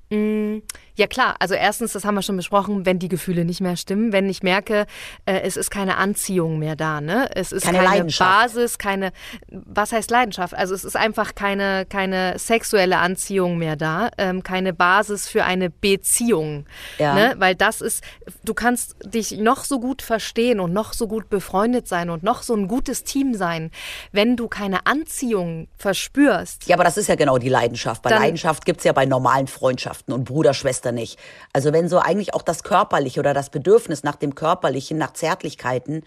Mm, 0.10 0.60
Ja 0.98 1.06
klar, 1.06 1.36
also 1.40 1.54
erstens, 1.54 1.94
das 1.94 2.06
haben 2.06 2.16
wir 2.16 2.24
schon 2.24 2.38
besprochen, 2.38 2.88
wenn 2.88 2.98
die 2.98 3.08
Gefühle 3.08 3.46
nicht 3.46 3.62
mehr 3.62 3.78
stimmen, 3.78 4.12
wenn 4.12 4.28
ich 4.28 4.42
merke, 4.42 4.88
äh, 5.28 5.42
es 5.42 5.56
ist 5.56 5.70
keine 5.70 5.98
Anziehung 5.98 6.58
mehr 6.58 6.76
da, 6.76 7.02
ne? 7.02 7.30
Es 7.36 7.52
ist 7.52 7.64
keine, 7.64 7.78
keine 7.84 8.06
Basis, 8.06 8.80
keine, 8.80 9.12
was 9.48 9.92
heißt 9.92 10.10
Leidenschaft? 10.10 10.56
Also 10.56 10.74
es 10.74 10.84
ist 10.84 10.96
einfach 10.96 11.36
keine, 11.36 11.86
keine 11.86 12.40
sexuelle 12.40 12.98
Anziehung 12.98 13.60
mehr 13.60 13.76
da, 13.76 14.10
ähm, 14.18 14.42
keine 14.42 14.74
Basis 14.74 15.30
für 15.30 15.44
eine 15.44 15.70
Beziehung, 15.70 16.66
ja. 16.98 17.14
ne? 17.14 17.36
Weil 17.38 17.54
das 17.54 17.82
ist, 17.82 18.04
du 18.44 18.56
kannst 18.56 18.96
dich 19.06 19.38
noch 19.38 19.66
so 19.66 19.80
gut 19.80 20.02
verstehen 20.02 20.60
und 20.60 20.74
noch 20.74 20.94
so 20.94 21.08
gut 21.08 21.30
befreundet 21.30 21.88
sein 21.88 22.10
und 22.10 22.24
noch 22.24 22.42
so 22.42 22.56
ein 22.56 22.68
gutes 22.68 23.04
Team 23.04 23.36
sein, 23.36 23.70
wenn 24.12 24.36
du 24.36 24.48
keine 24.48 24.88
Anziehung 24.88 25.68
verspürst. 25.78 26.68
Ja, 26.68 26.76
aber 26.76 26.84
das 26.84 26.98
ist 26.98 27.08
ja 27.08 27.14
genau 27.16 27.38
die 27.38 27.50
Leidenschaft. 27.50 28.02
Bei 28.02 28.10
Leidenschaft 28.10 28.66
gibt 28.66 28.80
es 28.80 28.84
ja 28.84 28.94
bei 28.94 29.06
normalen 29.06 29.46
Freundschaften 29.46 30.12
und 30.12 30.24
Bruder, 30.24 30.56
Schwester 30.88 30.92
nicht. 30.92 31.20
Also 31.54 31.74
wenn 31.74 31.90
so 31.90 32.00
eigentlich 32.00 32.34
auch 32.34 32.42
das 32.42 32.64
Körperliche 32.64 33.20
oder 33.20 33.34
das 33.34 33.50
Bedürfnis 33.50 34.04
nach 34.04 34.16
dem 34.16 34.36
Körperlichen, 34.36 34.98
nach 34.98 35.14
Zärtlichkeiten 35.14 36.04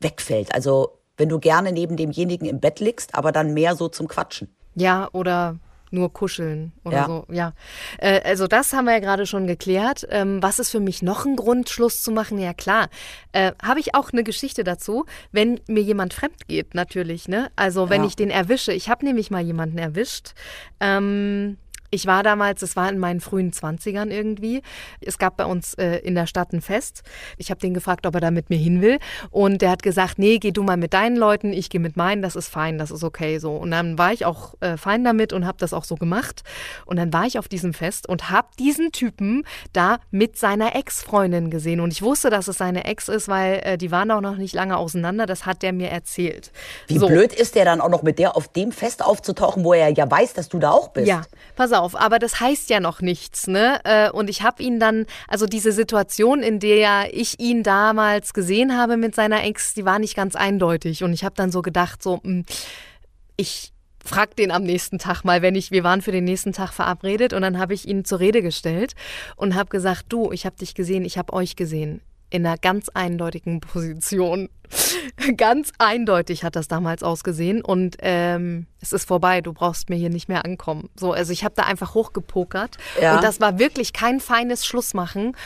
wegfällt. 0.00 0.54
Also 0.54 0.98
wenn 1.16 1.28
du 1.28 1.38
gerne 1.38 1.72
neben 1.72 1.96
demjenigen 1.96 2.46
im 2.46 2.60
Bett 2.60 2.80
liegst, 2.80 3.14
aber 3.14 3.32
dann 3.32 3.54
mehr 3.54 3.76
so 3.76 3.88
zum 3.88 4.08
Quatschen. 4.08 4.48
Ja, 4.74 5.08
oder 5.12 5.56
nur 5.90 6.12
kuscheln 6.12 6.72
oder 6.84 6.96
ja. 6.96 7.06
so. 7.06 7.24
Ja, 7.30 7.52
äh, 7.98 8.20
also 8.24 8.48
das 8.48 8.72
haben 8.72 8.86
wir 8.86 8.94
ja 8.94 8.98
gerade 8.98 9.26
schon 9.26 9.46
geklärt. 9.46 10.04
Ähm, 10.10 10.42
was 10.42 10.58
ist 10.58 10.70
für 10.70 10.80
mich 10.80 11.02
noch 11.02 11.24
ein 11.24 11.36
Grund, 11.36 11.68
Schluss 11.70 12.02
zu 12.02 12.10
machen? 12.10 12.38
Ja 12.38 12.52
klar, 12.52 12.88
äh, 13.30 13.52
habe 13.62 13.78
ich 13.78 13.94
auch 13.94 14.12
eine 14.12 14.24
Geschichte 14.24 14.64
dazu, 14.64 15.04
wenn 15.30 15.60
mir 15.68 15.82
jemand 15.82 16.12
fremd 16.12 16.48
geht, 16.48 16.74
natürlich. 16.74 17.28
Ne? 17.28 17.48
Also 17.54 17.90
wenn 17.90 18.02
ja. 18.02 18.08
ich 18.08 18.16
den 18.16 18.30
erwische. 18.30 18.72
Ich 18.72 18.88
habe 18.88 19.04
nämlich 19.04 19.30
mal 19.30 19.42
jemanden 19.42 19.78
erwischt. 19.78 20.32
Ähm, 20.80 21.58
ich 21.94 22.06
war 22.06 22.22
damals, 22.22 22.62
es 22.62 22.76
war 22.76 22.90
in 22.90 22.98
meinen 22.98 23.20
frühen 23.20 23.52
Zwanzigern 23.52 24.10
irgendwie. 24.10 24.62
Es 25.00 25.18
gab 25.18 25.36
bei 25.36 25.44
uns 25.44 25.74
äh, 25.74 25.98
in 25.98 26.14
der 26.14 26.26
Stadt 26.26 26.52
ein 26.52 26.60
Fest. 26.60 27.02
Ich 27.38 27.50
habe 27.50 27.60
den 27.60 27.72
gefragt, 27.72 28.06
ob 28.06 28.14
er 28.14 28.20
da 28.20 28.30
mit 28.30 28.50
mir 28.50 28.58
hin 28.58 28.82
will. 28.82 28.98
Und 29.30 29.62
der 29.62 29.70
hat 29.70 29.82
gesagt, 29.82 30.18
nee, 30.18 30.38
geh 30.38 30.50
du 30.50 30.62
mal 30.62 30.76
mit 30.76 30.92
deinen 30.92 31.16
Leuten, 31.16 31.52
ich 31.52 31.70
gehe 31.70 31.80
mit 31.80 31.96
meinen, 31.96 32.20
das 32.20 32.34
ist 32.34 32.48
fein, 32.48 32.78
das 32.78 32.90
ist 32.90 33.04
okay 33.04 33.38
so. 33.38 33.56
Und 33.56 33.70
dann 33.70 33.96
war 33.98 34.12
ich 34.12 34.26
auch 34.26 34.54
äh, 34.60 34.76
fein 34.76 35.04
damit 35.04 35.32
und 35.32 35.46
habe 35.46 35.58
das 35.58 35.72
auch 35.72 35.84
so 35.84 35.94
gemacht. 35.94 36.42
Und 36.84 36.96
dann 36.96 37.12
war 37.12 37.26
ich 37.26 37.38
auf 37.38 37.46
diesem 37.46 37.74
Fest 37.74 38.08
und 38.08 38.30
habe 38.30 38.48
diesen 38.58 38.90
Typen 38.90 39.44
da 39.72 39.98
mit 40.10 40.36
seiner 40.36 40.74
Ex-Freundin 40.74 41.50
gesehen. 41.50 41.80
Und 41.80 41.92
ich 41.92 42.02
wusste, 42.02 42.30
dass 42.30 42.48
es 42.48 42.58
seine 42.58 42.84
Ex 42.84 43.08
ist, 43.08 43.28
weil 43.28 43.60
äh, 43.64 43.78
die 43.78 43.90
waren 43.90 44.10
auch 44.10 44.20
noch 44.20 44.36
nicht 44.36 44.54
lange 44.54 44.76
auseinander. 44.76 45.26
Das 45.26 45.46
hat 45.46 45.62
der 45.62 45.72
mir 45.72 45.90
erzählt. 45.90 46.50
Wie 46.88 46.98
so. 46.98 47.06
blöd 47.06 47.32
ist 47.32 47.54
der 47.54 47.64
dann 47.64 47.80
auch 47.80 47.88
noch 47.88 48.02
mit 48.02 48.18
der 48.18 48.36
auf 48.36 48.48
dem 48.48 48.72
Fest 48.72 49.04
aufzutauchen, 49.04 49.62
wo 49.62 49.72
er 49.72 49.90
ja 49.90 50.10
weiß, 50.10 50.32
dass 50.32 50.48
du 50.48 50.58
da 50.58 50.70
auch 50.70 50.88
bist? 50.88 51.06
Ja, 51.06 51.22
pass 51.54 51.72
auf 51.72 51.83
auf, 51.84 51.94
aber 51.94 52.18
das 52.18 52.40
heißt 52.40 52.70
ja 52.70 52.80
noch 52.80 53.00
nichts, 53.00 53.46
ne? 53.46 53.80
Äh, 53.84 54.10
und 54.10 54.30
ich 54.30 54.42
habe 54.42 54.62
ihn 54.62 54.80
dann, 54.80 55.06
also 55.28 55.46
diese 55.46 55.72
Situation, 55.72 56.42
in 56.42 56.58
der 56.58 57.14
ich 57.14 57.38
ihn 57.38 57.62
damals 57.62 58.32
gesehen 58.32 58.76
habe 58.76 58.96
mit 58.96 59.14
seiner 59.14 59.44
Ex, 59.44 59.74
die 59.74 59.84
war 59.84 59.98
nicht 59.98 60.16
ganz 60.16 60.34
eindeutig. 60.34 61.04
Und 61.04 61.12
ich 61.12 61.24
habe 61.24 61.34
dann 61.36 61.52
so 61.52 61.62
gedacht, 61.62 62.02
so, 62.02 62.20
hm, 62.22 62.44
ich 63.36 63.72
frag 64.04 64.36
den 64.36 64.50
am 64.50 64.62
nächsten 64.62 64.98
Tag 64.98 65.24
mal, 65.24 65.42
wenn 65.42 65.54
ich, 65.54 65.70
wir 65.70 65.84
waren 65.84 66.02
für 66.02 66.12
den 66.12 66.24
nächsten 66.24 66.52
Tag 66.52 66.72
verabredet 66.72 67.32
und 67.32 67.42
dann 67.42 67.58
habe 67.58 67.74
ich 67.74 67.86
ihn 67.88 68.04
zur 68.04 68.20
Rede 68.20 68.42
gestellt 68.42 68.94
und 69.36 69.54
habe 69.54 69.70
gesagt, 69.70 70.06
du, 70.08 70.32
ich 70.32 70.46
habe 70.46 70.56
dich 70.56 70.74
gesehen, 70.74 71.04
ich 71.04 71.18
habe 71.18 71.32
euch 71.32 71.56
gesehen 71.56 72.00
in 72.30 72.44
einer 72.44 72.58
ganz 72.58 72.88
eindeutigen 72.88 73.60
Position. 73.60 74.48
ganz 75.36 75.72
eindeutig 75.78 76.44
hat 76.44 76.56
das 76.56 76.68
damals 76.68 77.02
ausgesehen 77.02 77.62
und 77.62 77.96
ähm, 78.00 78.66
es 78.80 78.92
ist 78.92 79.06
vorbei, 79.06 79.40
du 79.40 79.52
brauchst 79.52 79.90
mir 79.90 79.96
hier 79.96 80.10
nicht 80.10 80.28
mehr 80.28 80.44
ankommen. 80.44 80.90
So, 80.96 81.12
also 81.12 81.32
ich 81.32 81.44
habe 81.44 81.54
da 81.56 81.64
einfach 81.64 81.94
hochgepokert 81.94 82.76
ja. 83.00 83.16
und 83.16 83.24
das 83.24 83.40
war 83.40 83.58
wirklich 83.58 83.92
kein 83.92 84.20
feines 84.20 84.66
Schlussmachen. 84.66 85.36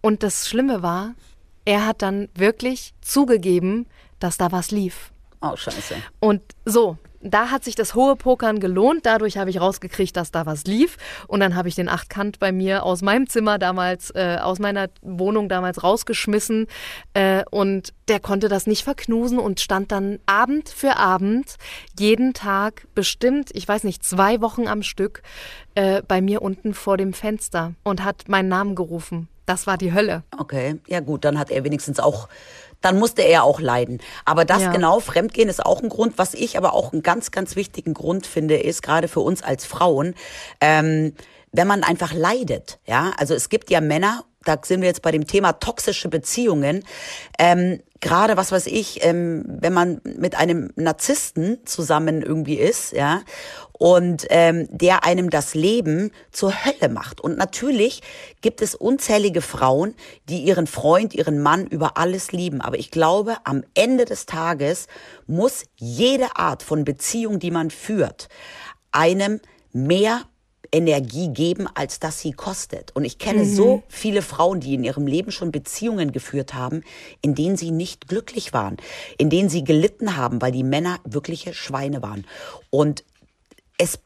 Und 0.00 0.22
das 0.22 0.48
Schlimme 0.48 0.82
war, 0.82 1.14
er 1.64 1.86
hat 1.86 2.02
dann 2.02 2.28
wirklich 2.34 2.94
zugegeben, 3.00 3.86
dass 4.20 4.38
da 4.38 4.52
was 4.52 4.70
lief. 4.70 5.10
Oh, 5.40 5.56
scheiße. 5.56 5.96
Und 6.20 6.42
so, 6.64 6.96
da 7.26 7.50
hat 7.50 7.64
sich 7.64 7.74
das 7.74 7.94
hohe 7.94 8.16
Pokern 8.16 8.60
gelohnt. 8.60 9.06
Dadurch 9.06 9.38
habe 9.38 9.50
ich 9.50 9.60
rausgekriegt, 9.60 10.16
dass 10.16 10.30
da 10.30 10.46
was 10.46 10.64
lief. 10.64 10.96
Und 11.26 11.40
dann 11.40 11.54
habe 11.54 11.68
ich 11.68 11.74
den 11.74 11.88
Achtkant 11.88 12.38
bei 12.38 12.52
mir 12.52 12.84
aus 12.84 13.02
meinem 13.02 13.28
Zimmer 13.28 13.58
damals, 13.58 14.10
äh, 14.10 14.38
aus 14.40 14.58
meiner 14.58 14.88
Wohnung 15.02 15.48
damals 15.48 15.82
rausgeschmissen. 15.82 16.66
Äh, 17.14 17.44
und 17.50 17.92
der 18.08 18.20
konnte 18.20 18.48
das 18.48 18.66
nicht 18.66 18.84
verknusen 18.84 19.38
und 19.38 19.60
stand 19.60 19.92
dann 19.92 20.18
Abend 20.26 20.68
für 20.68 20.96
Abend, 20.96 21.56
jeden 21.98 22.34
Tag 22.34 22.86
bestimmt, 22.94 23.50
ich 23.52 23.66
weiß 23.66 23.84
nicht, 23.84 24.04
zwei 24.04 24.40
Wochen 24.40 24.68
am 24.68 24.82
Stück, 24.82 25.22
äh, 25.74 26.02
bei 26.06 26.20
mir 26.20 26.42
unten 26.42 26.74
vor 26.74 26.96
dem 26.96 27.12
Fenster 27.12 27.74
und 27.82 28.04
hat 28.04 28.28
meinen 28.28 28.48
Namen 28.48 28.74
gerufen. 28.74 29.28
Das 29.46 29.66
war 29.66 29.78
die 29.78 29.92
Hölle. 29.92 30.24
Okay, 30.36 30.80
ja 30.88 31.00
gut, 31.00 31.24
dann 31.24 31.38
hat 31.38 31.50
er 31.50 31.62
wenigstens 31.64 32.00
auch 32.00 32.28
dann 32.86 32.98
musste 32.98 33.22
er 33.22 33.44
auch 33.44 33.60
leiden. 33.60 34.00
Aber 34.24 34.44
das 34.44 34.62
ja. 34.62 34.72
genau, 34.72 35.00
Fremdgehen 35.00 35.48
ist 35.48 35.64
auch 35.64 35.82
ein 35.82 35.88
Grund. 35.88 36.14
Was 36.16 36.34
ich 36.34 36.56
aber 36.56 36.72
auch 36.72 36.92
einen 36.92 37.02
ganz, 37.02 37.30
ganz 37.30 37.56
wichtigen 37.56 37.94
Grund 37.94 38.26
finde, 38.26 38.56
ist 38.56 38.82
gerade 38.82 39.08
für 39.08 39.20
uns 39.20 39.42
als 39.42 39.66
Frauen, 39.66 40.14
ähm, 40.60 41.14
wenn 41.52 41.66
man 41.66 41.82
einfach 41.82 42.12
leidet. 42.12 42.78
Ja, 42.86 43.12
also 43.18 43.34
es 43.34 43.48
gibt 43.48 43.70
ja 43.70 43.80
Männer 43.80 44.24
da 44.46 44.58
sind 44.64 44.80
wir 44.80 44.88
jetzt 44.88 45.02
bei 45.02 45.10
dem 45.10 45.26
Thema 45.26 45.54
toxische 45.54 46.08
Beziehungen. 46.08 46.84
Ähm, 47.38 47.80
Gerade 48.00 48.36
was 48.36 48.52
weiß 48.52 48.66
ich, 48.66 49.02
ähm, 49.04 49.42
wenn 49.46 49.72
man 49.72 50.02
mit 50.04 50.36
einem 50.36 50.70
Narzissten 50.76 51.64
zusammen 51.64 52.20
irgendwie 52.20 52.56
ist, 52.56 52.92
ja, 52.92 53.22
und 53.72 54.26
ähm, 54.30 54.68
der 54.70 55.04
einem 55.04 55.30
das 55.30 55.54
Leben 55.54 56.12
zur 56.30 56.52
Hölle 56.52 56.90
macht. 56.90 57.20
Und 57.20 57.38
natürlich 57.38 58.02
gibt 58.42 58.60
es 58.60 58.74
unzählige 58.74 59.40
Frauen, 59.40 59.94
die 60.28 60.42
ihren 60.42 60.66
Freund, 60.66 61.14
ihren 61.14 61.40
Mann 61.40 61.66
über 61.66 61.96
alles 61.96 62.32
lieben. 62.32 62.60
Aber 62.60 62.78
ich 62.78 62.90
glaube, 62.90 63.36
am 63.44 63.64
Ende 63.74 64.04
des 64.04 64.26
Tages 64.26 64.88
muss 65.26 65.64
jede 65.76 66.36
Art 66.36 66.62
von 66.62 66.84
Beziehung, 66.84 67.38
die 67.38 67.50
man 67.50 67.70
führt, 67.70 68.28
einem 68.92 69.40
mehr 69.72 70.22
Energie 70.72 71.28
geben, 71.28 71.68
als 71.74 72.00
dass 72.00 72.20
sie 72.20 72.32
kostet. 72.32 72.94
Und 72.94 73.04
ich 73.04 73.18
kenne 73.18 73.44
mhm. 73.44 73.54
so 73.54 73.82
viele 73.88 74.22
Frauen, 74.22 74.60
die 74.60 74.74
in 74.74 74.84
ihrem 74.84 75.06
Leben 75.06 75.30
schon 75.30 75.52
Beziehungen 75.52 76.12
geführt 76.12 76.54
haben, 76.54 76.82
in 77.22 77.34
denen 77.34 77.56
sie 77.56 77.70
nicht 77.70 78.08
glücklich 78.08 78.52
waren, 78.52 78.76
in 79.18 79.30
denen 79.30 79.48
sie 79.48 79.64
gelitten 79.64 80.16
haben, 80.16 80.42
weil 80.42 80.52
die 80.52 80.64
Männer 80.64 80.98
wirkliche 81.04 81.54
Schweine 81.54 82.02
waren. 82.02 82.26
Und 82.70 83.04
es 83.78 83.98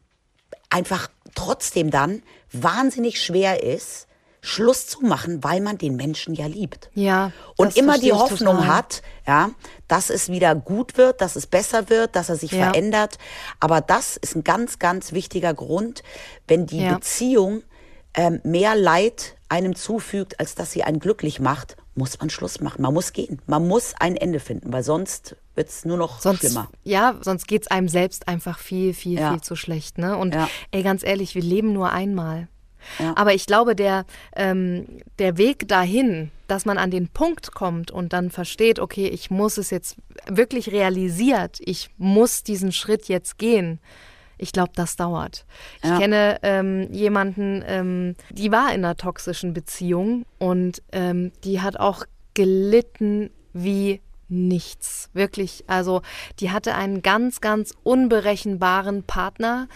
einfach 0.68 1.08
trotzdem 1.34 1.90
dann 1.90 2.22
wahnsinnig 2.52 3.20
schwer 3.20 3.62
ist, 3.62 4.06
Schluss 4.42 4.86
zu 4.86 5.00
machen, 5.02 5.44
weil 5.44 5.60
man 5.60 5.78
den 5.78 5.96
Menschen 5.96 6.34
ja 6.34 6.46
liebt. 6.46 6.90
Ja. 6.94 7.32
Und 7.56 7.76
immer 7.76 7.98
die 7.98 8.12
Hoffnung 8.12 8.56
total. 8.56 8.76
hat, 8.76 9.02
ja, 9.26 9.50
dass 9.88 10.10
es 10.10 10.28
wieder 10.30 10.54
gut 10.54 10.96
wird, 10.96 11.20
dass 11.20 11.36
es 11.36 11.46
besser 11.46 11.90
wird, 11.90 12.16
dass 12.16 12.28
er 12.28 12.36
sich 12.36 12.52
ja. 12.52 12.70
verändert. 12.70 13.18
Aber 13.58 13.80
das 13.80 14.16
ist 14.16 14.36
ein 14.36 14.44
ganz, 14.44 14.78
ganz 14.78 15.12
wichtiger 15.12 15.54
Grund, 15.54 16.02
wenn 16.48 16.66
die 16.66 16.82
ja. 16.82 16.94
Beziehung 16.94 17.62
ähm, 18.14 18.40
mehr 18.42 18.74
Leid 18.74 19.36
einem 19.48 19.74
zufügt, 19.74 20.40
als 20.40 20.54
dass 20.54 20.72
sie 20.72 20.84
einen 20.84 21.00
glücklich 21.00 21.40
macht, 21.40 21.76
muss 21.94 22.18
man 22.18 22.30
Schluss 22.30 22.60
machen. 22.60 22.82
Man 22.82 22.94
muss 22.94 23.12
gehen. 23.12 23.42
Man 23.46 23.66
muss 23.66 23.94
ein 23.98 24.16
Ende 24.16 24.40
finden, 24.40 24.72
weil 24.72 24.82
sonst 24.82 25.36
wird 25.54 25.68
es 25.68 25.84
nur 25.84 25.96
noch 25.96 26.20
sonst, 26.20 26.40
schlimmer. 26.40 26.70
Ja, 26.84 27.16
sonst 27.20 27.46
geht 27.46 27.62
es 27.62 27.68
einem 27.68 27.88
selbst 27.88 28.28
einfach 28.28 28.58
viel, 28.58 28.94
viel, 28.94 29.18
ja. 29.18 29.32
viel 29.32 29.40
zu 29.40 29.56
schlecht. 29.56 29.98
Ne? 29.98 30.16
Und 30.16 30.36
ey, 30.70 30.82
ganz 30.82 31.02
ehrlich, 31.02 31.34
wir 31.34 31.42
leben 31.42 31.72
nur 31.72 31.90
einmal. 31.90 32.48
Aber 33.14 33.34
ich 33.34 33.46
glaube, 33.46 33.74
der, 33.74 34.04
ähm, 34.34 34.86
der 35.18 35.36
Weg 35.36 35.68
dahin, 35.68 36.30
dass 36.50 36.64
man 36.64 36.78
an 36.78 36.90
den 36.90 37.08
Punkt 37.08 37.52
kommt 37.52 37.90
und 37.90 38.12
dann 38.12 38.30
versteht, 38.30 38.80
okay, 38.80 39.06
ich 39.06 39.30
muss 39.30 39.56
es 39.56 39.70
jetzt 39.70 39.96
wirklich 40.26 40.72
realisiert, 40.72 41.58
ich 41.60 41.90
muss 41.96 42.42
diesen 42.42 42.72
Schritt 42.72 43.08
jetzt 43.08 43.38
gehen. 43.38 43.80
Ich 44.36 44.52
glaube, 44.52 44.72
das 44.74 44.96
dauert. 44.96 45.44
Ja. 45.84 45.92
Ich 45.92 46.00
kenne 46.00 46.38
ähm, 46.42 46.90
jemanden, 46.92 47.62
ähm, 47.66 48.16
die 48.30 48.50
war 48.50 48.72
in 48.72 48.84
einer 48.84 48.96
toxischen 48.96 49.52
Beziehung 49.52 50.24
und 50.38 50.82
ähm, 50.92 51.30
die 51.44 51.60
hat 51.60 51.78
auch 51.78 52.04
gelitten 52.32 53.30
wie 53.52 54.00
nichts. 54.28 55.10
Wirklich. 55.12 55.64
Also 55.66 56.00
die 56.38 56.50
hatte 56.50 56.74
einen 56.74 57.02
ganz, 57.02 57.40
ganz 57.40 57.74
unberechenbaren 57.82 59.02
Partner 59.02 59.68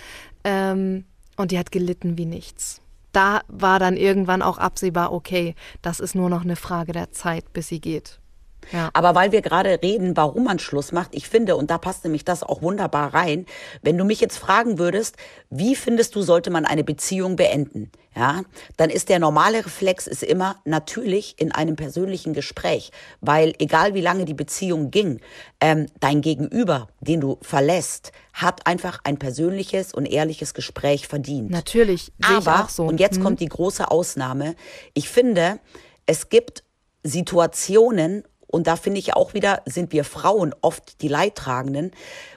ähm, 0.44 1.04
und 1.36 1.50
die 1.50 1.58
hat 1.58 1.70
gelitten 1.70 2.16
wie 2.16 2.26
nichts 2.26 2.80
da 3.14 3.42
war 3.48 3.78
dann 3.78 3.96
irgendwann 3.96 4.42
auch 4.42 4.58
absehbar, 4.58 5.12
okay, 5.12 5.54
das 5.82 6.00
ist 6.00 6.14
nur 6.14 6.28
noch 6.28 6.42
eine 6.42 6.56
Frage 6.56 6.92
der 6.92 7.12
Zeit, 7.12 7.52
bis 7.52 7.68
sie 7.68 7.80
geht. 7.80 8.20
Ja. 8.72 8.90
Aber 8.92 9.14
weil 9.14 9.32
wir 9.32 9.42
gerade 9.42 9.80
reden, 9.82 10.16
warum 10.16 10.44
man 10.44 10.58
Schluss 10.58 10.92
macht, 10.92 11.14
ich 11.14 11.28
finde, 11.28 11.56
und 11.56 11.70
da 11.70 11.78
passt 11.78 12.04
nämlich 12.04 12.24
das 12.24 12.42
auch 12.42 12.62
wunderbar 12.62 13.14
rein, 13.14 13.46
wenn 13.82 13.96
du 13.98 14.04
mich 14.04 14.20
jetzt 14.20 14.38
fragen 14.38 14.78
würdest, 14.78 15.16
wie 15.50 15.76
findest 15.76 16.14
du, 16.14 16.22
sollte 16.22 16.50
man 16.50 16.64
eine 16.64 16.84
Beziehung 16.84 17.36
beenden? 17.36 17.90
Ja, 18.16 18.42
dann 18.76 18.90
ist 18.90 19.08
der 19.08 19.18
normale 19.18 19.66
Reflex 19.66 20.06
ist 20.06 20.22
immer 20.22 20.54
natürlich 20.64 21.34
in 21.38 21.50
einem 21.50 21.74
persönlichen 21.74 22.32
Gespräch, 22.32 22.92
weil 23.20 23.54
egal 23.58 23.94
wie 23.94 24.00
lange 24.00 24.24
die 24.24 24.34
Beziehung 24.34 24.92
ging, 24.92 25.20
ähm, 25.60 25.86
dein 25.98 26.20
Gegenüber, 26.20 26.86
den 27.00 27.20
du 27.20 27.38
verlässt, 27.42 28.12
hat 28.32 28.68
einfach 28.68 29.00
ein 29.02 29.18
persönliches 29.18 29.92
und 29.92 30.06
ehrliches 30.06 30.54
Gespräch 30.54 31.08
verdient. 31.08 31.50
Natürlich, 31.50 32.12
Aber, 32.22 32.68
so. 32.70 32.84
und 32.84 33.00
jetzt 33.00 33.18
Mhm. 33.18 33.24
kommt 33.24 33.40
die 33.40 33.48
große 33.48 33.90
Ausnahme, 33.90 34.54
ich 34.94 35.08
finde, 35.08 35.58
es 36.06 36.28
gibt 36.28 36.62
Situationen, 37.02 38.24
und 38.54 38.68
da 38.68 38.76
finde 38.76 39.00
ich 39.00 39.14
auch 39.14 39.34
wieder, 39.34 39.62
sind 39.66 39.92
wir 39.92 40.04
Frauen 40.04 40.54
oft 40.60 41.02
die 41.02 41.08
Leidtragenden, 41.08 41.90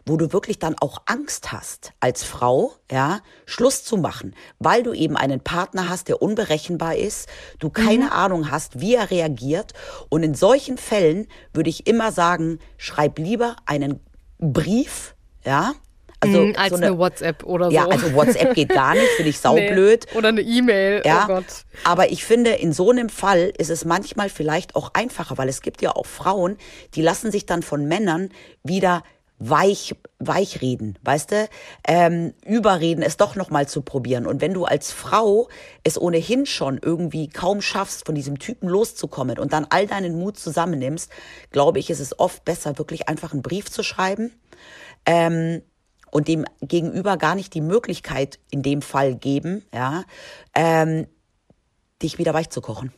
wo 0.04 0.18
du 0.18 0.34
wirklich 0.34 0.58
dann 0.58 0.76
auch 0.80 1.04
Angst 1.06 1.52
hast, 1.52 1.94
als 2.00 2.24
Frau, 2.24 2.74
ja, 2.92 3.20
Schluss 3.46 3.84
zu 3.84 3.98
machen, 3.98 4.34
weil 4.58 4.82
du 4.82 4.94
eben 4.94 5.16
einen 5.16 5.42
Partner 5.42 5.90
hast, 5.90 6.08
der 6.08 6.20
unberechenbar 6.20 6.96
ist, 6.96 7.30
du 7.60 7.70
keine 7.70 8.06
Mhm. 8.06 8.12
Ahnung 8.12 8.52
hast, 8.52 8.80
wie 8.80 8.96
er 8.96 9.12
reagiert. 9.12 9.74
Und 10.10 10.24
in 10.24 10.34
solchen 10.34 10.80
Fällen 10.80 11.28
würde 11.54 11.70
ich 11.70 11.86
immer 11.86 12.12
sagen, 12.12 12.58
schreib 12.78 13.20
lieber 13.20 13.56
einen 13.68 14.00
Brief, 14.40 15.14
ja, 15.46 15.74
also 16.20 16.40
Mhm, 16.42 16.56
als 16.58 16.70
so 16.70 16.76
eine, 16.78 16.98
WhatsApp 16.98 17.44
oder 17.44 17.70
ja, 17.70 17.84
so. 17.84 17.90
also 17.90 18.14
WhatsApp 18.14 18.54
geht 18.56 18.70
gar 18.70 18.94
nicht, 18.96 19.08
finde 19.10 19.30
ich 19.30 19.36
Nee. 19.44 19.68
saublöd. 19.68 20.08
Oder 20.16 20.30
eine 20.30 20.42
E-Mail. 20.42 21.02
Ja, 21.06 21.24
Oh 21.26 21.28
Gott. 21.36 21.46
aber 21.84 22.12
ich 22.12 22.24
finde, 22.26 22.52
in 22.52 22.74
so 22.74 22.90
einem 22.92 23.10
Fall 23.10 23.52
ist 23.58 23.70
es 23.70 23.86
manchmal 23.86 24.30
vielleicht 24.30 24.76
auch 24.76 24.92
einfacher, 24.94 25.38
weil 25.38 25.50
es 25.50 25.62
gibt 25.62 25.82
ja 25.82 25.96
auch 25.96 26.06
Frauen, 26.08 26.58
die 26.96 27.02
lassen 27.02 27.32
sich 27.32 27.46
dann 27.46 27.62
von 27.62 27.86
Männern 27.88 28.30
wieder 28.64 29.04
weich, 29.40 29.94
weich 30.18 30.64
reden, 30.64 30.98
weißt 31.04 31.32
du, 31.32 31.48
ähm, 31.88 32.34
überreden, 32.44 33.04
es 33.04 33.18
doch 33.18 33.36
noch 33.36 33.52
mal 33.52 33.68
zu 33.68 33.84
probieren. 33.84 34.26
Und 34.26 34.42
wenn 34.42 34.52
du 34.56 34.66
als 34.66 34.92
Frau 34.92 35.48
es 35.84 36.02
ohnehin 36.02 36.48
schon 36.48 36.80
irgendwie 36.82 37.30
kaum 37.30 37.62
schaffst, 37.62 38.08
von 38.08 38.16
diesem 38.16 38.40
Typen 38.40 38.68
loszukommen 38.68 39.38
und 39.38 39.54
dann 39.54 39.68
all 39.70 39.86
deinen 39.86 40.18
Mut 40.18 40.40
zusammennimmst, 40.40 41.12
glaube 41.52 41.78
ich, 41.78 41.92
ist 41.92 42.00
es 42.00 42.18
oft 42.20 42.44
besser, 42.46 42.80
wirklich 42.80 43.08
einfach 43.10 43.32
einen 43.34 43.44
Brief 43.44 43.70
zu 43.70 43.84
schreiben 43.84 44.32
ähm, 45.06 45.62
und 46.12 46.28
dem 46.28 46.46
Gegenüber 46.62 47.18
gar 47.18 47.36
nicht 47.36 47.54
die 47.54 47.62
Möglichkeit 47.62 48.40
in 48.50 48.62
dem 48.64 48.82
Fall 48.82 49.16
geben, 49.16 49.64
ja, 49.74 50.04
ähm, 50.54 51.08
dich 52.02 52.18
wieder 52.18 52.34
weich 52.34 52.50
zu 52.50 52.62
kochen. 52.62 52.92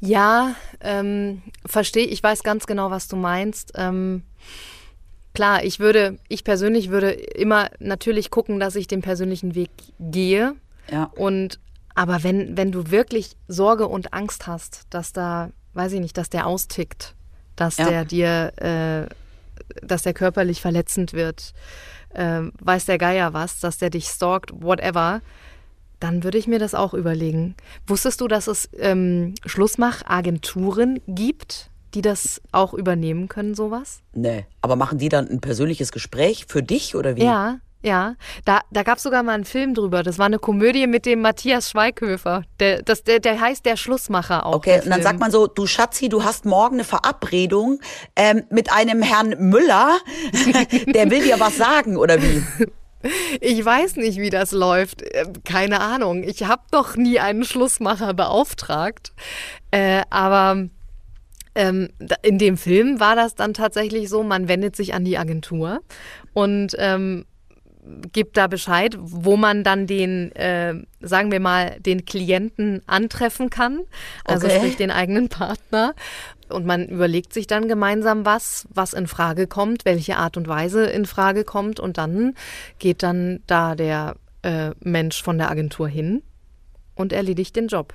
Ja, 0.00 0.54
ähm, 0.80 1.42
verstehe. 1.66 2.06
Ich 2.06 2.22
weiß 2.22 2.42
ganz 2.42 2.66
genau, 2.66 2.90
was 2.90 3.08
du 3.08 3.16
meinst. 3.16 3.72
Ähm, 3.74 4.22
klar, 5.34 5.62
ich 5.62 5.78
würde, 5.78 6.18
ich 6.28 6.42
persönlich 6.44 6.88
würde 6.88 7.10
immer 7.10 7.70
natürlich 7.78 8.30
gucken, 8.30 8.58
dass 8.60 8.76
ich 8.76 8.86
den 8.86 9.02
persönlichen 9.02 9.54
Weg 9.54 9.70
gehe. 9.98 10.54
Ja. 10.90 11.10
Und 11.16 11.60
aber 11.94 12.22
wenn, 12.22 12.56
wenn 12.56 12.72
du 12.72 12.90
wirklich 12.90 13.36
Sorge 13.46 13.86
und 13.88 14.14
Angst 14.14 14.46
hast, 14.46 14.86
dass 14.90 15.12
da, 15.12 15.50
weiß 15.74 15.92
ich 15.92 16.00
nicht, 16.00 16.16
dass 16.16 16.30
der 16.30 16.46
austickt, 16.46 17.14
dass 17.56 17.76
Ja. 17.76 17.88
der 17.90 18.04
dir, 18.06 18.52
äh, 18.56 19.14
dass 19.82 20.02
der 20.02 20.14
körperlich 20.14 20.60
verletzend 20.60 21.12
wird, 21.12 21.52
äh, 22.14 22.42
weiß 22.60 22.86
der 22.86 22.98
Geier 22.98 23.32
was, 23.32 23.60
dass 23.60 23.78
der 23.78 23.90
dich 23.90 24.06
stalkt, 24.06 24.50
whatever, 24.62 25.20
dann 26.00 26.24
würde 26.24 26.38
ich 26.38 26.48
mir 26.48 26.58
das 26.58 26.74
auch 26.74 26.94
überlegen. 26.94 27.54
Wusstest 27.86 28.20
du, 28.20 28.28
dass 28.28 28.46
es 28.46 28.68
ähm, 28.78 29.34
Schlussmachagenturen 29.44 31.00
gibt, 31.06 31.70
die 31.94 32.02
das 32.02 32.40
auch 32.52 32.72
übernehmen 32.72 33.28
können, 33.28 33.54
sowas? 33.54 34.00
Nee. 34.12 34.46
Aber 34.62 34.76
machen 34.76 34.98
die 34.98 35.08
dann 35.08 35.28
ein 35.28 35.40
persönliches 35.40 35.92
Gespräch 35.92 36.46
für 36.48 36.62
dich 36.62 36.94
oder 36.96 37.16
wie? 37.16 37.24
Ja, 37.24 37.58
ja. 37.82 38.16
Da, 38.44 38.60
da 38.70 38.82
gab 38.82 38.98
es 38.98 39.02
sogar 39.02 39.22
mal 39.22 39.32
einen 39.32 39.44
Film 39.44 39.74
drüber. 39.74 40.02
Das 40.02 40.18
war 40.18 40.26
eine 40.26 40.38
Komödie 40.38 40.86
mit 40.86 41.06
dem 41.06 41.22
Matthias 41.22 41.70
Schweighöfer. 41.70 42.42
Der, 42.58 42.82
das, 42.82 43.04
der, 43.04 43.20
der 43.20 43.40
heißt 43.40 43.64
Der 43.64 43.76
Schlussmacher 43.76 44.46
auch. 44.46 44.56
Okay, 44.56 44.80
und 44.84 44.90
dann 44.90 45.02
sagt 45.02 45.20
man 45.20 45.30
so, 45.30 45.46
du 45.46 45.66
Schatzi, 45.66 46.08
du 46.08 46.24
hast 46.24 46.44
morgen 46.44 46.76
eine 46.76 46.84
Verabredung 46.84 47.80
ähm, 48.16 48.44
mit 48.50 48.72
einem 48.72 49.02
Herrn 49.02 49.30
Müller, 49.38 49.98
der 50.86 51.10
will 51.10 51.22
dir 51.22 51.40
was 51.40 51.56
sagen, 51.56 51.96
oder 51.96 52.22
wie? 52.22 52.42
Ich 53.40 53.64
weiß 53.64 53.96
nicht, 53.96 54.18
wie 54.18 54.28
das 54.28 54.52
läuft. 54.52 55.02
Äh, 55.02 55.24
Keine 55.44 55.80
Ahnung. 55.80 56.22
Ich 56.22 56.44
habe 56.44 56.62
doch 56.70 56.96
nie 56.96 57.18
einen 57.18 57.44
Schlussmacher 57.44 58.12
beauftragt. 58.12 59.12
Äh, 59.70 60.02
aber 60.10 60.68
ähm, 61.54 61.88
in 62.22 62.38
dem 62.38 62.56
Film 62.56 63.00
war 63.00 63.16
das 63.16 63.34
dann 63.34 63.54
tatsächlich 63.54 64.08
so, 64.08 64.22
man 64.22 64.48
wendet 64.48 64.76
sich 64.76 64.94
an 64.94 65.04
die 65.04 65.18
Agentur 65.18 65.80
und 66.32 66.76
ähm, 66.78 67.24
gibt 68.12 68.36
da 68.36 68.46
Bescheid, 68.46 68.96
wo 68.98 69.36
man 69.36 69.64
dann 69.64 69.86
den, 69.86 70.32
äh, 70.32 70.74
sagen 71.00 71.32
wir 71.32 71.40
mal, 71.40 71.78
den 71.80 72.04
Klienten 72.04 72.82
antreffen 72.86 73.50
kann, 73.50 73.80
also 74.24 74.46
Okay. 74.46 74.56
sprich 74.56 74.76
den 74.76 74.90
eigenen 74.90 75.28
Partner. 75.28 75.94
Und 76.48 76.66
man 76.66 76.88
überlegt 76.88 77.32
sich 77.32 77.46
dann 77.46 77.68
gemeinsam 77.68 78.24
was, 78.24 78.66
was 78.70 78.92
in 78.92 79.06
Frage 79.06 79.46
kommt, 79.46 79.84
welche 79.84 80.16
Art 80.16 80.36
und 80.36 80.48
Weise 80.48 80.84
in 80.84 81.06
Frage 81.06 81.44
kommt. 81.44 81.78
Und 81.78 81.96
dann 81.96 82.34
geht 82.78 83.02
dann 83.02 83.40
da 83.46 83.74
der 83.74 84.16
äh, 84.42 84.70
Mensch 84.80 85.22
von 85.22 85.38
der 85.38 85.50
Agentur 85.50 85.88
hin 85.88 86.22
und 86.94 87.12
erledigt 87.12 87.54
den 87.56 87.68
Job. 87.68 87.94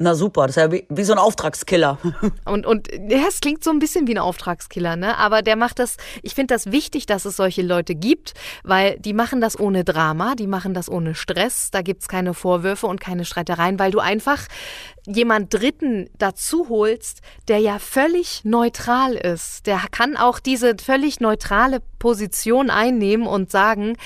Na 0.00 0.14
super, 0.14 0.46
das 0.46 0.56
ist 0.56 0.62
ja 0.62 0.70
wie, 0.70 0.86
wie 0.88 1.02
so 1.02 1.12
ein 1.12 1.18
Auftragskiller. 1.18 1.98
Und, 2.44 2.66
und 2.66 2.88
ja, 3.08 3.26
es 3.28 3.40
klingt 3.40 3.64
so 3.64 3.70
ein 3.70 3.80
bisschen 3.80 4.06
wie 4.06 4.14
ein 4.14 4.18
Auftragskiller, 4.18 4.94
ne? 4.94 5.18
Aber 5.18 5.42
der 5.42 5.56
macht 5.56 5.80
das, 5.80 5.96
ich 6.22 6.34
finde 6.34 6.54
das 6.54 6.70
wichtig, 6.70 7.06
dass 7.06 7.24
es 7.24 7.36
solche 7.36 7.62
Leute 7.62 7.96
gibt, 7.96 8.34
weil 8.62 8.98
die 9.00 9.12
machen 9.12 9.40
das 9.40 9.58
ohne 9.58 9.82
Drama, 9.82 10.36
die 10.36 10.46
machen 10.46 10.72
das 10.72 10.88
ohne 10.88 11.16
Stress, 11.16 11.70
da 11.72 11.82
gibt's 11.82 12.06
keine 12.06 12.32
Vorwürfe 12.32 12.86
und 12.86 13.00
keine 13.00 13.24
Streitereien, 13.24 13.78
weil 13.78 13.90
du 13.90 13.98
einfach 13.98 14.46
jemand 15.06 15.52
Dritten 15.52 16.08
dazu 16.16 16.68
holst, 16.68 17.20
der 17.48 17.58
ja 17.58 17.78
völlig 17.78 18.44
neutral 18.44 19.14
ist. 19.14 19.66
Der 19.66 19.80
kann 19.90 20.16
auch 20.16 20.38
diese 20.38 20.76
völlig 20.80 21.18
neutrale 21.18 21.80
Position 21.98 22.70
einnehmen 22.70 23.26
und 23.26 23.50
sagen, 23.50 23.96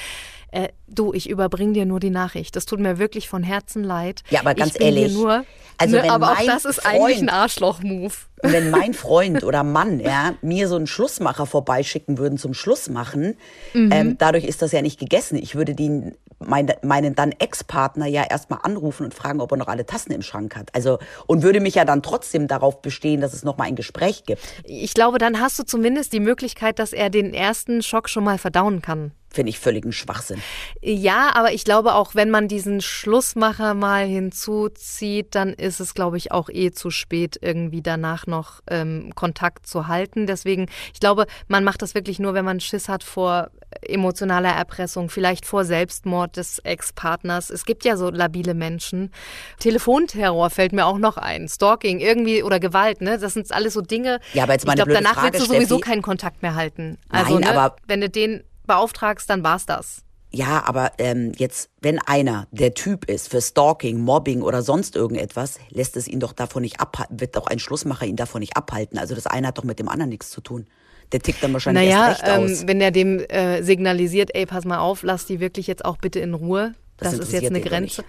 äh, 0.52 0.68
du, 0.86 1.12
ich 1.12 1.28
überbringe 1.28 1.72
dir 1.72 1.86
nur 1.86 1.98
die 1.98 2.10
Nachricht. 2.10 2.54
Das 2.56 2.66
tut 2.66 2.78
mir 2.78 2.98
wirklich 2.98 3.28
von 3.28 3.42
Herzen 3.42 3.82
leid. 3.82 4.22
Ja, 4.30 4.40
aber 4.40 4.54
ganz 4.54 4.78
ehrlich, 4.78 5.12
nur, 5.14 5.44
also 5.78 5.96
ne, 5.96 6.02
wenn 6.02 6.10
aber 6.10 6.32
auch 6.32 6.36
mein 6.36 6.46
das 6.46 6.64
ist 6.66 6.86
eigentlich 6.86 7.18
ein 7.18 7.28
Freund- 7.28 7.32
Arschloch-Move. 7.32 8.14
Und 8.42 8.52
wenn 8.52 8.70
mein 8.70 8.92
Freund 8.94 9.44
oder 9.44 9.64
Mann 9.64 9.98
ja, 9.98 10.34
mir 10.42 10.68
so 10.68 10.76
einen 10.76 10.86
Schlussmacher 10.86 11.46
vorbeischicken 11.46 12.18
würden 12.18 12.38
zum 12.38 12.54
Schlussmachen, 12.54 13.36
ähm, 13.74 14.16
dadurch 14.18 14.44
ist 14.44 14.62
das 14.62 14.72
ja 14.72 14.82
nicht 14.82 15.00
gegessen. 15.00 15.36
Ich 15.36 15.54
würde 15.54 15.74
den, 15.74 16.14
mein, 16.46 16.72
meinen 16.82 17.14
dann 17.14 17.32
Ex-Partner 17.32 18.06
ja 18.06 18.24
erstmal 18.28 18.60
anrufen 18.62 19.04
und 19.04 19.14
fragen, 19.14 19.40
ob 19.40 19.50
er 19.52 19.56
noch 19.56 19.68
alle 19.68 19.86
Tassen 19.86 20.12
im 20.12 20.22
Schrank 20.22 20.56
hat. 20.56 20.74
Also, 20.74 20.98
und 21.26 21.42
würde 21.42 21.60
mich 21.60 21.74
ja 21.74 21.84
dann 21.84 22.02
trotzdem 22.02 22.48
darauf 22.48 22.82
bestehen, 22.82 23.20
dass 23.20 23.32
es 23.32 23.44
nochmal 23.44 23.68
ein 23.68 23.76
Gespräch 23.76 24.24
gibt. 24.24 24.42
Ich 24.64 24.94
glaube, 24.94 25.18
dann 25.18 25.40
hast 25.40 25.58
du 25.58 25.64
zumindest 25.64 26.12
die 26.12 26.20
Möglichkeit, 26.20 26.78
dass 26.78 26.92
er 26.92 27.10
den 27.10 27.34
ersten 27.34 27.82
Schock 27.82 28.08
schon 28.08 28.24
mal 28.24 28.38
verdauen 28.38 28.82
kann. 28.82 29.12
Finde 29.32 29.48
ich 29.48 29.58
völligen 29.58 29.92
Schwachsinn. 29.92 30.42
Ja, 30.82 31.30
aber 31.34 31.54
ich 31.54 31.64
glaube 31.64 31.94
auch, 31.94 32.14
wenn 32.14 32.28
man 32.28 32.48
diesen 32.48 32.82
Schlussmacher 32.82 33.72
mal 33.72 34.04
hinzuzieht, 34.04 35.34
dann 35.34 35.54
ist 35.54 35.80
es, 35.80 35.94
glaube 35.94 36.18
ich, 36.18 36.32
auch 36.32 36.50
eh 36.50 36.70
zu 36.70 36.90
spät, 36.90 37.38
irgendwie 37.40 37.80
danach 37.80 38.26
noch 38.26 38.60
ähm, 38.68 39.12
Kontakt 39.14 39.66
zu 39.66 39.88
halten. 39.88 40.26
Deswegen, 40.26 40.66
ich 40.92 41.00
glaube, 41.00 41.26
man 41.48 41.64
macht 41.64 41.80
das 41.80 41.94
wirklich 41.94 42.18
nur, 42.18 42.34
wenn 42.34 42.44
man 42.44 42.60
Schiss 42.60 42.90
hat 42.90 43.02
vor 43.02 43.50
emotionaler 43.82 44.50
Erpressung, 44.50 45.08
vielleicht 45.10 45.46
vor 45.46 45.64
Selbstmord 45.64 46.36
des 46.36 46.58
Ex-Partners. 46.60 47.50
Es 47.50 47.64
gibt 47.64 47.84
ja 47.84 47.96
so 47.96 48.10
labile 48.10 48.54
Menschen. 48.54 49.10
Telefonterror 49.58 50.50
fällt 50.50 50.72
mir 50.72 50.86
auch 50.86 50.98
noch 50.98 51.16
ein. 51.16 51.48
Stalking 51.48 52.00
irgendwie 52.00 52.42
oder 52.42 52.60
Gewalt, 52.60 53.00
ne? 53.00 53.18
Das 53.18 53.34
sind 53.34 53.50
alles 53.52 53.74
so 53.74 53.80
Dinge. 53.80 54.20
Ja, 54.34 54.44
aber 54.44 54.52
jetzt 54.54 54.66
mal 54.66 54.72
ich 54.72 54.76
glaube, 54.76 54.92
danach 54.92 55.14
Frage, 55.14 55.34
willst 55.34 55.48
du 55.48 55.52
sowieso 55.54 55.76
Steffi. 55.78 55.90
keinen 55.90 56.02
Kontakt 56.02 56.42
mehr 56.42 56.54
halten. 56.54 56.98
Also, 57.08 57.38
Nein, 57.38 57.52
ne, 57.52 57.58
aber- 57.58 57.76
wenn 57.86 58.00
du 58.00 58.08
den 58.08 58.42
beauftragst, 58.66 59.28
dann 59.28 59.42
war's 59.42 59.66
das. 59.66 60.02
Ja, 60.34 60.62
aber 60.64 60.92
ähm, 60.96 61.32
jetzt, 61.36 61.68
wenn 61.82 61.98
einer 61.98 62.46
der 62.52 62.72
Typ 62.72 63.04
ist 63.04 63.28
für 63.28 63.42
Stalking, 63.42 64.00
Mobbing 64.00 64.40
oder 64.40 64.62
sonst 64.62 64.96
irgendetwas, 64.96 65.58
lässt 65.68 65.94
es 65.98 66.08
ihn 66.08 66.20
doch 66.20 66.32
davon 66.32 66.62
nicht 66.62 66.80
abhalten, 66.80 67.20
wird 67.20 67.36
doch 67.36 67.46
ein 67.48 67.58
Schlussmacher 67.58 68.06
ihn 68.06 68.16
davon 68.16 68.40
nicht 68.40 68.56
abhalten. 68.56 68.98
Also 68.98 69.14
das 69.14 69.26
eine 69.26 69.48
hat 69.48 69.58
doch 69.58 69.64
mit 69.64 69.78
dem 69.78 69.90
anderen 69.90 70.08
nichts 70.08 70.30
zu 70.30 70.40
tun. 70.40 70.66
Der 71.12 71.20
tickt 71.20 71.42
dann 71.42 71.52
wahrscheinlich 71.52 71.84
Naja, 71.90 72.08
erst 72.08 72.22
recht 72.22 72.32
aus. 72.32 72.60
ähm, 72.62 72.68
wenn 72.68 72.80
er 72.80 72.90
dem 72.90 73.20
äh, 73.20 73.62
signalisiert, 73.62 74.30
ey, 74.34 74.46
pass 74.46 74.64
mal 74.64 74.78
auf, 74.78 75.02
lass 75.02 75.26
die 75.26 75.40
wirklich 75.40 75.66
jetzt 75.66 75.84
auch 75.84 75.98
bitte 75.98 76.20
in 76.20 76.34
Ruhe. 76.34 76.74
Das 76.96 77.16
Das, 77.16 77.28
ist 77.28 77.32
jetzt 77.32 77.50
eine 77.50 77.60
Grenze. 77.60 78.02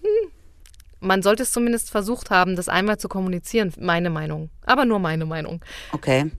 Hm. 0.00 0.30
Man 1.00 1.22
sollte 1.22 1.42
es 1.42 1.50
zumindest 1.52 1.90
versucht 1.90 2.30
haben, 2.30 2.54
das 2.56 2.68
einmal 2.68 2.98
zu 2.98 3.08
kommunizieren, 3.08 3.72
meine 3.78 4.10
Meinung. 4.10 4.50
Aber 4.64 4.84
nur 4.84 4.98
meine 4.98 5.24
Meinung. 5.26 5.64
Okay. 5.92 6.30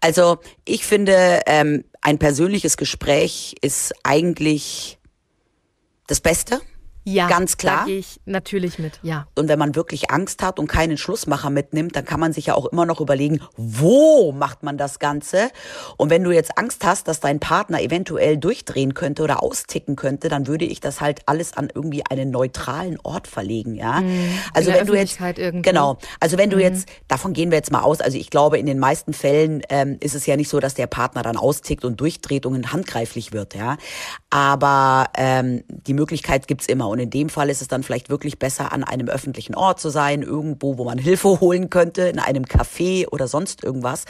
Also 0.00 0.38
ich 0.64 0.84
finde, 0.86 1.40
ähm, 1.46 1.84
ein 2.00 2.18
persönliches 2.18 2.76
Gespräch 2.76 3.54
ist 3.60 3.92
eigentlich 4.02 4.98
das 6.06 6.20
Beste. 6.20 6.60
Ja, 7.04 7.28
Ganz 7.28 7.58
klar. 7.58 7.80
Da 7.80 7.84
gehe 7.84 7.98
ich 7.98 8.18
natürlich 8.24 8.78
mit, 8.78 8.98
ja. 9.02 9.26
Und 9.34 9.48
wenn 9.48 9.58
man 9.58 9.74
wirklich 9.74 10.10
Angst 10.10 10.42
hat 10.42 10.58
und 10.58 10.68
keinen 10.68 10.96
Schlussmacher 10.96 11.50
mitnimmt, 11.50 11.94
dann 11.96 12.04
kann 12.06 12.18
man 12.18 12.32
sich 12.32 12.46
ja 12.46 12.54
auch 12.54 12.64
immer 12.66 12.86
noch 12.86 13.00
überlegen, 13.00 13.40
wo 13.56 14.32
macht 14.32 14.62
man 14.62 14.78
das 14.78 14.98
Ganze? 14.98 15.50
Und 15.98 16.08
wenn 16.08 16.24
du 16.24 16.30
jetzt 16.30 16.56
Angst 16.56 16.84
hast, 16.84 17.06
dass 17.06 17.20
dein 17.20 17.40
Partner 17.40 17.82
eventuell 17.82 18.38
durchdrehen 18.38 18.94
könnte 18.94 19.22
oder 19.22 19.42
austicken 19.42 19.96
könnte, 19.96 20.30
dann 20.30 20.46
würde 20.46 20.64
ich 20.64 20.80
das 20.80 21.02
halt 21.02 21.20
alles 21.26 21.54
an 21.56 21.68
irgendwie 21.74 22.02
einen 22.08 22.30
neutralen 22.30 22.98
Ort 23.02 23.26
verlegen, 23.28 23.74
ja. 23.74 24.00
Mhm. 24.00 24.38
also 24.54 24.72
wenn 24.72 24.86
du 24.86 24.94
jetzt 24.94 25.20
irgendwo. 25.20 25.68
genau, 25.68 25.98
also 26.20 26.38
wenn 26.38 26.48
du 26.48 26.56
Mhm. 26.56 26.62
jetzt 26.62 26.88
davon 27.06 27.34
gehen 27.34 27.50
wir 27.50 27.58
jetzt 27.58 27.70
mal 27.70 27.82
aus, 27.82 28.00
also 28.00 28.16
ich 28.16 28.30
glaube 28.30 28.58
in 28.58 28.64
den 28.66 28.78
meisten 28.78 29.12
Fällen 29.12 29.62
ähm, 29.68 29.98
ist 30.00 30.14
es 30.14 30.24
ja 30.24 30.36
nicht 30.36 30.48
so, 30.48 30.58
dass 30.58 30.72
der 30.74 30.86
Partner 30.86 31.22
dann 31.22 31.36
austickt 31.36 31.84
und 31.84 32.00
durchdreht 32.00 32.46
und 32.46 32.72
handgreiflich 32.72 33.32
wird, 33.32 33.54
ja. 33.54 33.76
Aber 34.30 35.06
ähm, 35.16 35.64
die 35.68 35.92
Möglichkeit 35.94 36.46
gibt's 36.48 36.66
immer. 36.66 36.93
Und 36.94 37.00
in 37.00 37.10
dem 37.10 37.28
Fall 37.28 37.50
ist 37.50 37.60
es 37.60 37.66
dann 37.66 37.82
vielleicht 37.82 38.08
wirklich 38.08 38.38
besser, 38.38 38.72
an 38.72 38.84
einem 38.84 39.08
öffentlichen 39.08 39.56
Ort 39.56 39.80
zu 39.80 39.90
sein, 39.90 40.22
irgendwo, 40.22 40.78
wo 40.78 40.84
man 40.84 40.96
Hilfe 40.96 41.40
holen 41.40 41.68
könnte, 41.68 42.02
in 42.02 42.20
einem 42.20 42.44
Café 42.44 43.08
oder 43.08 43.26
sonst 43.26 43.64
irgendwas. 43.64 44.04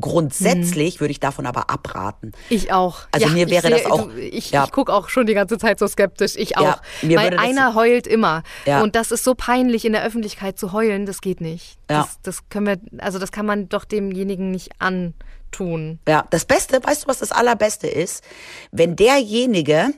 Grundsätzlich 0.00 0.98
würde 1.00 1.12
ich 1.12 1.20
davon 1.20 1.46
aber 1.46 1.70
abraten. 1.70 2.32
Ich 2.48 2.72
auch. 2.72 3.02
Also 3.12 3.28
mir 3.28 3.46
ich 3.46 3.52
wäre 3.52 3.70
das 3.70 3.86
auch- 3.86 4.08
Du, 4.08 4.18
ich 4.18 4.50
ja. 4.50 4.64
ich 4.64 4.72
gucke 4.72 4.92
auch 4.92 5.08
schon 5.08 5.26
die 5.26 5.34
ganze 5.34 5.58
Zeit 5.58 5.78
so 5.78 5.86
skeptisch. 5.86 6.34
Ich 6.34 6.56
auch. 6.58 6.64
Ja, 6.64 6.80
mir 7.02 7.18
Weil 7.18 7.38
einer 7.38 7.76
heult 7.76 8.08
immer. 8.08 8.42
Ja. 8.66 8.82
Und 8.82 8.96
das 8.96 9.12
ist 9.12 9.22
so 9.22 9.36
peinlich, 9.36 9.84
in 9.84 9.92
der 9.92 10.04
Öffentlichkeit 10.04 10.58
zu 10.58 10.72
heulen, 10.72 11.06
das 11.06 11.20
geht 11.20 11.40
nicht. 11.40 11.78
Ja. 11.88 12.02
Das, 12.02 12.18
das 12.22 12.48
können 12.48 12.66
wir, 12.66 12.78
also 12.98 13.20
das 13.20 13.30
kann 13.30 13.46
man 13.46 13.68
doch 13.68 13.84
demjenigen 13.84 14.50
nicht 14.50 14.70
antun. 14.80 16.00
Ja, 16.08 16.26
das 16.30 16.44
Beste, 16.46 16.82
weißt 16.82 17.04
du, 17.04 17.06
was 17.06 17.20
das 17.20 17.30
Allerbeste 17.30 17.86
ist? 17.86 18.24
Wenn 18.72 18.96
derjenige, 18.96 19.92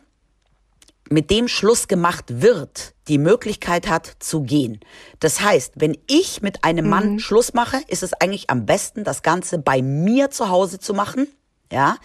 mit 1.10 1.30
dem 1.30 1.48
Schluss 1.48 1.88
gemacht 1.88 2.24
wird, 2.28 2.94
die 3.08 3.18
Möglichkeit 3.18 3.88
hat 3.88 4.16
zu 4.18 4.42
gehen. 4.42 4.80
Das 5.20 5.40
heißt, 5.40 5.74
wenn 5.76 5.96
ich 6.06 6.42
mit 6.42 6.64
einem 6.64 6.88
Mann 6.88 7.18
Schluss 7.18 7.54
mache, 7.54 7.78
ist 7.88 8.02
es 8.02 8.12
eigentlich 8.14 8.50
am 8.50 8.66
besten, 8.66 9.04
das 9.04 9.22
Ganze 9.22 9.58
bei 9.58 9.82
mir 9.82 10.30
zu 10.30 10.48
Hause 10.48 10.78
zu 10.78 10.94
machen. 10.94 11.28
Ja, 11.72 11.96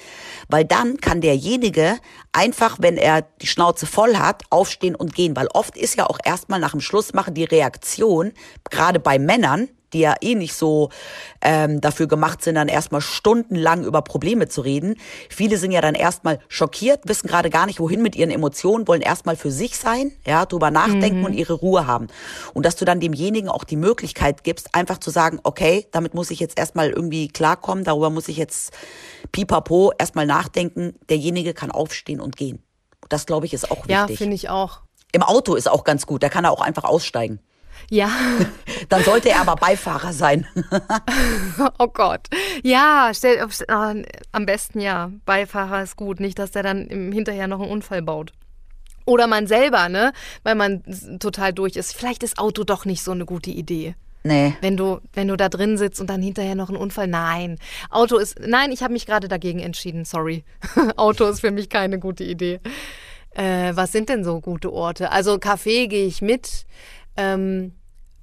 weil 0.50 0.66
dann 0.66 0.98
kann 0.98 1.22
derjenige 1.22 2.00
einfach, 2.32 2.78
wenn 2.80 2.98
er 2.98 3.22
die 3.22 3.46
Schnauze 3.46 3.86
voll 3.86 4.18
hat, 4.18 4.42
aufstehen 4.50 4.96
und 4.96 5.14
gehen. 5.14 5.36
Weil 5.36 5.48
oft 5.54 5.78
ist 5.78 5.96
ja 5.98 6.08
auch 6.08 6.18
erstmal 6.24 6.60
nach 6.60 6.72
dem 6.72 6.82
Schlussmachen 6.82 7.36
die 7.36 7.44
Reaktion, 7.44 8.32
gerade 8.72 9.00
bei 9.00 9.20
Männern, 9.20 9.70
die 9.94 10.00
ja 10.00 10.16
eh 10.22 10.36
nicht 10.36 10.54
so 10.54 10.90
ähm, 11.42 11.82
dafür 11.82 12.08
gemacht 12.08 12.44
sind, 12.44 12.56
dann 12.56 12.68
erstmal 12.68 13.02
stundenlang 13.02 13.84
über 13.84 14.02
Probleme 14.02 14.48
zu 14.48 14.62
reden. 14.62 14.96
Viele 15.30 15.58
sind 15.58 15.72
ja 15.72 15.82
dann 15.82 15.96
erstmal 15.96 16.40
schockiert, 16.48 17.02
wissen 17.06 17.28
gerade 17.28 17.50
gar 17.50 17.66
nicht, 17.66 17.80
wohin 17.80 18.02
mit 18.02 18.16
ihren 18.16 18.32
Emotionen, 18.32 18.88
wollen 18.88 19.02
erstmal 19.02 19.36
für 19.36 19.52
sich 19.52 19.78
sein, 19.78 20.12
ja, 20.26 20.46
drüber 20.46 20.72
nachdenken 20.72 21.26
und 21.26 21.34
ihre 21.34 21.54
Ruhe 21.54 21.88
haben. 21.88 22.08
Und 22.54 22.66
dass 22.66 22.76
du 22.76 22.86
dann 22.86 23.00
demjenigen 23.00 23.50
auch 23.50 23.64
die 23.64 23.76
Möglichkeit 23.76 24.44
gibst, 24.44 24.74
einfach 24.76 25.00
zu 25.00 25.10
sagen, 25.10 25.40
okay, 25.44 25.88
damit 25.92 26.14
muss 26.14 26.32
ich 26.32 26.40
jetzt 26.40 26.58
erstmal 26.58 26.90
irgendwie 26.90 27.28
klarkommen, 27.28 27.84
darüber 27.84 28.10
muss 28.10 28.28
ich 28.28 28.38
jetzt 28.38 28.74
pipapo 29.32 29.92
erstmal 29.98 30.26
nachdenken. 30.26 30.96
Derjenige 31.10 31.54
kann 31.54 31.72
aufstehen 31.72 32.20
und 32.20 32.36
gehen. 32.38 32.62
Das, 33.10 33.26
glaube 33.26 33.46
ich, 33.46 33.54
ist 33.54 33.70
auch 33.72 33.86
Ja, 33.88 34.04
wichtig. 34.04 34.20
finde 34.20 34.36
ich 34.36 34.50
auch. 34.50 34.82
Im 35.12 35.24
Auto 35.24 35.56
ist 35.56 35.70
auch 35.70 35.84
ganz 35.84 36.06
gut, 36.06 36.24
da 36.24 36.30
kann 36.30 36.46
er 36.46 36.52
auch 36.52 36.62
einfach 36.62 36.86
aussteigen. 36.86 37.40
Ja. 37.92 38.10
Dann 38.90 39.04
sollte 39.04 39.30
er 39.30 39.42
aber 39.42 39.56
Beifahrer 39.58 40.14
sein. 40.14 40.48
Oh 41.78 41.88
Gott. 41.88 42.28
Ja, 42.64 43.12
stell, 43.14 43.46
ah, 43.68 43.94
am 44.32 44.46
besten 44.46 44.80
ja. 44.80 45.12
Beifahrer 45.26 45.84
ist 45.84 45.98
gut. 45.98 46.20
Nicht, 46.20 46.40
dass 46.40 46.52
der 46.52 46.64
dann 46.64 46.88
im 46.88 47.12
hinterher 47.12 47.48
noch 47.48 47.60
einen 47.60 47.70
Unfall 47.70 48.02
baut. 48.02 48.32
Oder 49.06 49.28
man 49.28 49.48
selber, 49.48 49.90
ne? 49.90 50.14
Weil 50.44 50.56
man 50.56 50.84
total 51.20 51.54
durch 51.54 51.76
ist. 51.76 51.96
Vielleicht 51.96 52.24
ist 52.24 52.40
Auto 52.40 52.64
doch 52.64 52.86
nicht 52.86 53.04
so 53.04 53.12
eine 53.12 53.26
gute 53.26 53.52
Idee. 53.52 53.96
Nee. 54.24 54.56
Wenn 54.62 54.78
du, 54.78 55.00
wenn 55.14 55.28
du 55.28 55.36
da 55.36 55.50
drin 55.50 55.78
sitzt 55.78 56.00
und 56.00 56.10
dann 56.10 56.22
hinterher 56.22 56.56
noch 56.56 56.70
ein 56.70 56.78
Unfall. 56.78 57.08
Nein. 57.08 57.58
Auto 57.90 58.18
ist. 58.18 58.40
Nein, 58.40 58.72
ich 58.72 58.84
habe 58.84 58.94
mich 58.94 59.06
gerade 59.06 59.28
dagegen 59.28 59.60
entschieden. 59.60 60.06
Sorry. 60.06 60.44
Auto 60.96 61.26
ist 61.26 61.42
für 61.42 61.52
mich 61.52 61.70
keine 61.70 62.00
gute 62.00 62.24
Idee. 62.24 62.60
Äh, 63.32 63.76
was 63.76 63.92
sind 63.92 64.10
denn 64.10 64.24
so 64.24 64.40
gute 64.40 64.72
Orte? 64.72 65.12
Also 65.12 65.36
Café 65.36 65.88
gehe 65.88 66.06
ich 66.06 66.22
mit. 66.22 66.66
Ähm, 67.18 67.74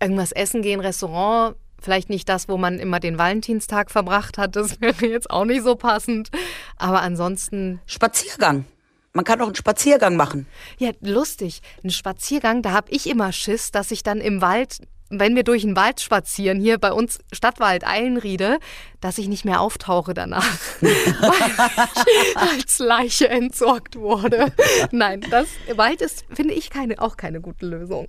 irgendwas 0.00 0.32
essen 0.32 0.62
gehen, 0.62 0.80
Restaurant. 0.80 1.56
Vielleicht 1.80 2.10
nicht 2.10 2.28
das, 2.28 2.48
wo 2.48 2.56
man 2.56 2.80
immer 2.80 2.98
den 2.98 3.18
Valentinstag 3.18 3.90
verbracht 3.90 4.36
hat. 4.36 4.56
Das 4.56 4.80
wäre 4.80 5.06
jetzt 5.06 5.30
auch 5.30 5.44
nicht 5.44 5.62
so 5.62 5.76
passend. 5.76 6.30
Aber 6.76 7.02
ansonsten 7.02 7.80
Spaziergang. 7.86 8.64
Man 9.12 9.24
kann 9.24 9.40
auch 9.40 9.46
einen 9.46 9.54
Spaziergang 9.54 10.16
machen. 10.16 10.46
Ja, 10.78 10.90
lustig. 11.00 11.60
Ein 11.82 11.90
Spaziergang, 11.90 12.62
da 12.62 12.72
habe 12.72 12.90
ich 12.90 13.08
immer 13.08 13.32
Schiss, 13.32 13.70
dass 13.70 13.90
ich 13.90 14.02
dann 14.02 14.20
im 14.20 14.42
Wald, 14.42 14.80
wenn 15.08 15.34
wir 15.34 15.44
durch 15.44 15.62
den 15.62 15.76
Wald 15.76 16.00
spazieren, 16.00 16.60
hier 16.60 16.78
bei 16.78 16.92
uns 16.92 17.18
Stadtwald 17.32 17.86
Eilenriede, 17.86 18.58
dass 19.00 19.18
ich 19.18 19.28
nicht 19.28 19.44
mehr 19.44 19.60
auftauche 19.60 20.14
danach, 20.14 20.46
weil 20.80 20.90
ich 20.92 22.36
als 22.36 22.78
Leiche 22.78 23.28
entsorgt 23.28 23.96
wurde. 23.96 24.52
Nein, 24.92 25.22
das 25.30 25.48
Wald 25.74 26.02
ist, 26.02 26.24
finde 26.32 26.54
ich, 26.54 26.70
keine, 26.70 27.00
auch 27.00 27.16
keine 27.16 27.40
gute 27.40 27.66
Lösung. 27.66 28.08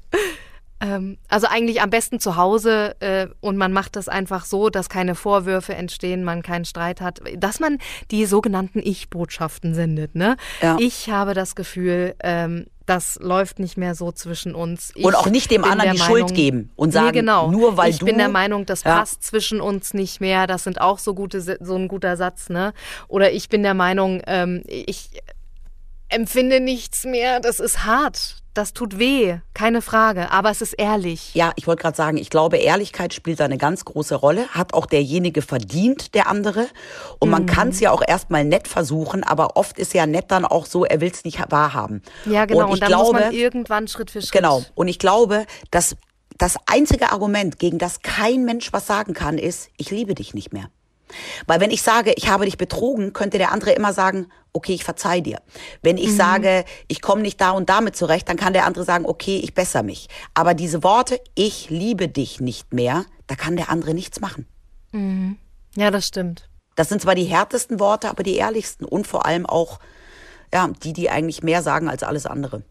Ähm, 0.81 1.17
also 1.27 1.47
eigentlich 1.47 1.81
am 1.81 1.89
besten 1.89 2.19
zu 2.19 2.35
Hause 2.37 2.95
äh, 3.01 3.27
und 3.41 3.57
man 3.57 3.73
macht 3.73 3.95
das 3.95 4.07
einfach 4.07 4.45
so, 4.45 4.69
dass 4.69 4.87
keine 4.89 5.13
Vorwürfe 5.15 5.75
entstehen, 5.75 6.23
man 6.23 6.41
keinen 6.41 6.65
Streit 6.65 7.01
hat, 7.01 7.19
dass 7.37 7.59
man 7.59 7.79
die 8.11 8.25
sogenannten 8.25 8.79
Ich-Botschaften 8.81 9.73
sendet. 9.73 10.15
Ne? 10.15 10.37
Ja. 10.61 10.77
Ich 10.79 11.09
habe 11.09 11.33
das 11.33 11.55
Gefühl, 11.55 12.15
ähm, 12.23 12.67
das 12.85 13.19
läuft 13.21 13.59
nicht 13.59 13.77
mehr 13.77 13.93
so 13.93 14.11
zwischen 14.11 14.55
uns. 14.55 14.91
Ich 14.95 15.05
Und 15.05 15.15
auch 15.15 15.27
nicht 15.29 15.51
dem 15.51 15.63
anderen 15.63 15.83
der 15.83 15.93
die 15.93 15.99
Schuld 15.99 16.23
Meinung- 16.23 16.35
geben 16.35 16.71
und 16.75 16.91
sagen, 16.91 17.07
nee, 17.07 17.11
genau. 17.19 17.51
nur 17.51 17.77
weil 17.77 17.91
ich 17.91 17.99
du- 17.99 18.05
bin 18.05 18.17
der 18.17 18.29
Meinung, 18.29 18.65
das 18.65 18.83
Ja. 18.83 18.97
passt 18.97 19.21
zwischen 19.23 19.61
uns 19.61 19.93
nicht 19.93 20.21
mehr. 20.21 20.47
Das 20.47 20.63
sind 20.63 20.81
auch 20.81 20.97
so 20.97 21.13
gute, 21.13 21.39
so 21.41 21.75
ein 21.75 21.87
guter 21.87 22.17
Satz, 22.17 22.49
ne? 22.49 22.73
Oder 23.07 23.31
ich 23.31 23.47
bin 23.49 23.61
der 23.63 23.75
Meinung, 23.75 24.21
ähm, 24.25 24.63
ich 24.67 25.11
empfinde 26.09 26.59
nichts 26.59 27.05
mehr. 27.05 27.39
Das 27.39 27.59
ist 27.59 27.85
hart. 27.85 28.35
Das 28.55 28.73
tut 28.73 28.97
weh, 28.99 29.37
keine 29.53 29.81
Frage. 29.81 30.31
Aber 30.31 30.49
es 30.49 30.61
ist 30.61 30.73
ehrlich. 30.73 31.33
Ja, 31.33 31.53
ich 31.55 31.65
wollte 31.67 31.83
gerade 31.83 31.95
sagen, 31.95 32.17
ich 32.17 32.29
glaube, 32.29 32.57
Ehrlichkeit 32.57 33.13
spielt 33.13 33.39
da 33.39 33.45
eine 33.45 33.57
ganz 33.59 33.85
große 33.85 34.15
Rolle. 34.15 34.47
Hat 34.49 34.73
auch 34.73 34.85
derjenige 34.87 35.41
verdient, 35.41 36.13
der 36.15 36.27
andere. 36.27 36.67
Und 37.19 37.29
Mhm. 37.29 37.31
man 37.31 37.45
kann 37.45 37.69
es 37.69 37.79
ja 37.79 37.91
auch 37.91 38.01
erstmal 38.05 38.43
nett 38.43 38.67
versuchen, 38.67 39.23
aber 39.23 39.55
oft 39.55 39.77
ist 39.79 39.93
ja 39.93 40.05
nett 40.07 40.25
dann 40.31 40.43
auch 40.45 40.65
so, 40.65 40.83
er 40.83 40.99
will 40.99 41.11
es 41.11 41.23
nicht 41.23 41.39
wahrhaben. 41.49 42.01
Ja, 42.25 42.45
genau. 42.45 42.67
Und, 42.67 42.73
ich 42.73 42.79
dann 42.79 42.89
glaube, 42.89 43.13
muss 43.13 43.21
man 43.21 43.31
irgendwann 43.33 43.87
Schritt 43.87 44.11
für 44.11 44.21
Schritt. 44.21 44.31
Genau. 44.33 44.65
Und 44.75 44.87
ich 44.89 44.99
glaube, 44.99 45.45
dass 45.71 45.95
das 46.37 46.55
einzige 46.65 47.11
Argument, 47.11 47.59
gegen 47.59 47.77
das 47.77 48.01
kein 48.01 48.43
Mensch 48.45 48.73
was 48.73 48.87
sagen 48.87 49.13
kann, 49.13 49.37
ist, 49.37 49.69
ich 49.77 49.91
liebe 49.91 50.15
dich 50.15 50.33
nicht 50.33 50.51
mehr. 50.53 50.69
Weil 51.47 51.59
wenn 51.59 51.71
ich 51.71 51.81
sage, 51.81 52.13
ich 52.15 52.29
habe 52.29 52.45
dich 52.45 52.57
betrogen, 52.57 53.13
könnte 53.13 53.37
der 53.37 53.51
andere 53.51 53.71
immer 53.71 53.93
sagen, 53.93 54.27
okay, 54.53 54.73
ich 54.73 54.83
verzeih 54.83 55.21
dir. 55.21 55.41
Wenn 55.81 55.97
ich 55.97 56.15
sage, 56.15 56.65
ich 56.87 57.01
komme 57.01 57.21
nicht 57.21 57.39
da 57.39 57.51
und 57.51 57.69
damit 57.69 57.95
zurecht, 57.95 58.29
dann 58.29 58.37
kann 58.37 58.53
der 58.53 58.65
andere 58.65 58.83
sagen, 58.83 59.05
okay, 59.05 59.39
ich 59.43 59.53
bessere 59.53 59.83
mich. 59.83 60.07
Aber 60.33 60.53
diese 60.53 60.83
Worte, 60.83 61.19
ich 61.35 61.69
liebe 61.69 62.07
dich 62.07 62.39
nicht 62.39 62.73
mehr, 62.73 63.05
da 63.27 63.35
kann 63.35 63.55
der 63.55 63.69
andere 63.69 63.93
nichts 63.93 64.19
machen. 64.21 64.47
Ja, 65.75 65.91
das 65.91 66.07
stimmt. 66.07 66.49
Das 66.75 66.89
sind 66.89 67.01
zwar 67.01 67.15
die 67.15 67.25
härtesten 67.25 67.79
Worte, 67.79 68.09
aber 68.09 68.23
die 68.23 68.35
ehrlichsten 68.35 68.85
und 68.85 69.05
vor 69.05 69.25
allem 69.25 69.45
auch 69.45 69.79
ja, 70.53 70.69
die, 70.83 70.93
die 70.93 71.09
eigentlich 71.09 71.43
mehr 71.43 71.61
sagen 71.61 71.89
als 71.89 72.03
alles 72.03 72.25
andere. 72.25 72.63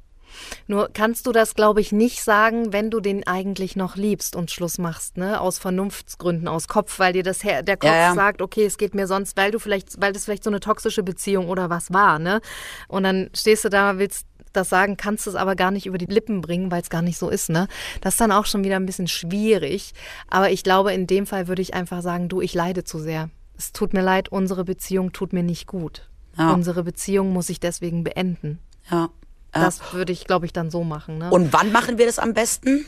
Nur 0.66 0.90
kannst 0.92 1.26
du 1.26 1.32
das, 1.32 1.54
glaube 1.54 1.80
ich, 1.80 1.92
nicht 1.92 2.22
sagen, 2.22 2.72
wenn 2.72 2.90
du 2.90 3.00
den 3.00 3.26
eigentlich 3.26 3.76
noch 3.76 3.96
liebst 3.96 4.36
und 4.36 4.50
Schluss 4.50 4.78
machst, 4.78 5.16
ne? 5.16 5.40
Aus 5.40 5.58
Vernunftsgründen, 5.58 6.48
aus 6.48 6.68
Kopf, 6.68 6.98
weil 6.98 7.12
dir 7.12 7.22
das 7.22 7.44
Her 7.44 7.62
der 7.62 7.76
Kopf 7.76 7.90
Ja, 7.90 7.96
ja. 7.96 8.14
sagt, 8.14 8.42
okay, 8.42 8.64
es 8.64 8.78
geht 8.78 8.94
mir 8.94 9.06
sonst, 9.06 9.36
weil 9.36 9.50
du 9.50 9.58
vielleicht, 9.58 10.00
weil 10.00 10.12
das 10.12 10.24
vielleicht 10.24 10.44
so 10.44 10.50
eine 10.50 10.60
toxische 10.60 11.02
Beziehung 11.02 11.48
oder 11.48 11.70
was 11.70 11.92
war, 11.92 12.18
ne? 12.18 12.40
Und 12.88 13.04
dann 13.04 13.30
stehst 13.34 13.64
du 13.64 13.68
da, 13.68 13.98
willst 13.98 14.26
das 14.52 14.68
sagen, 14.68 14.96
kannst 14.96 15.26
es 15.26 15.34
aber 15.34 15.56
gar 15.56 15.70
nicht 15.70 15.86
über 15.86 15.98
die 15.98 16.06
Lippen 16.06 16.40
bringen, 16.40 16.70
weil 16.70 16.82
es 16.82 16.90
gar 16.90 17.02
nicht 17.02 17.18
so 17.18 17.28
ist, 17.28 17.50
ne? 17.50 17.68
Das 18.00 18.14
ist 18.14 18.20
dann 18.20 18.32
auch 18.32 18.46
schon 18.46 18.64
wieder 18.64 18.76
ein 18.76 18.86
bisschen 18.86 19.08
schwierig. 19.08 19.92
Aber 20.28 20.50
ich 20.50 20.62
glaube, 20.62 20.92
in 20.92 21.06
dem 21.06 21.26
Fall 21.26 21.48
würde 21.48 21.62
ich 21.62 21.74
einfach 21.74 22.02
sagen, 22.02 22.28
du, 22.28 22.40
ich 22.40 22.54
leide 22.54 22.84
zu 22.84 22.98
sehr. 22.98 23.30
Es 23.56 23.72
tut 23.72 23.92
mir 23.92 24.02
leid, 24.02 24.30
unsere 24.30 24.64
Beziehung 24.64 25.12
tut 25.12 25.32
mir 25.32 25.42
nicht 25.42 25.66
gut. 25.66 26.08
Ja. 26.36 26.52
Unsere 26.52 26.84
Beziehung 26.84 27.32
muss 27.32 27.48
ich 27.50 27.60
deswegen 27.60 28.04
beenden. 28.04 28.60
Ja. 28.90 29.10
Ja. 29.54 29.62
Das 29.62 29.92
würde 29.92 30.12
ich, 30.12 30.26
glaube 30.26 30.46
ich, 30.46 30.52
dann 30.52 30.70
so 30.70 30.84
machen. 30.84 31.18
Ne? 31.18 31.30
und 31.30 31.52
wann 31.52 31.72
machen 31.72 31.98
wir 31.98 32.06
das 32.06 32.18
am 32.18 32.34
besten? 32.34 32.86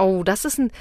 oh, 0.00 0.22
das 0.24 0.44
ist 0.44 0.58
ein 0.58 0.72